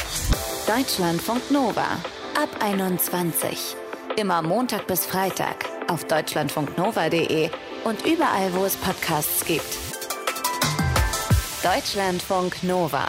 Deutschlandfunk 0.66 1.50
Nova 1.50 1.98
ab 2.40 2.48
21. 2.60 3.76
Immer 4.16 4.42
Montag 4.42 4.86
bis 4.86 5.06
Freitag 5.06 5.64
auf 5.88 6.04
deutschlandfunknova.de 6.04 7.50
und 7.84 8.06
überall, 8.06 8.52
wo 8.54 8.64
es 8.64 8.76
Podcasts 8.76 9.44
gibt. 9.44 9.78
Deutschlandfunk 11.62 12.62
Nova 12.62 13.08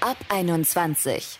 ab 0.00 0.16
21. 0.28 1.39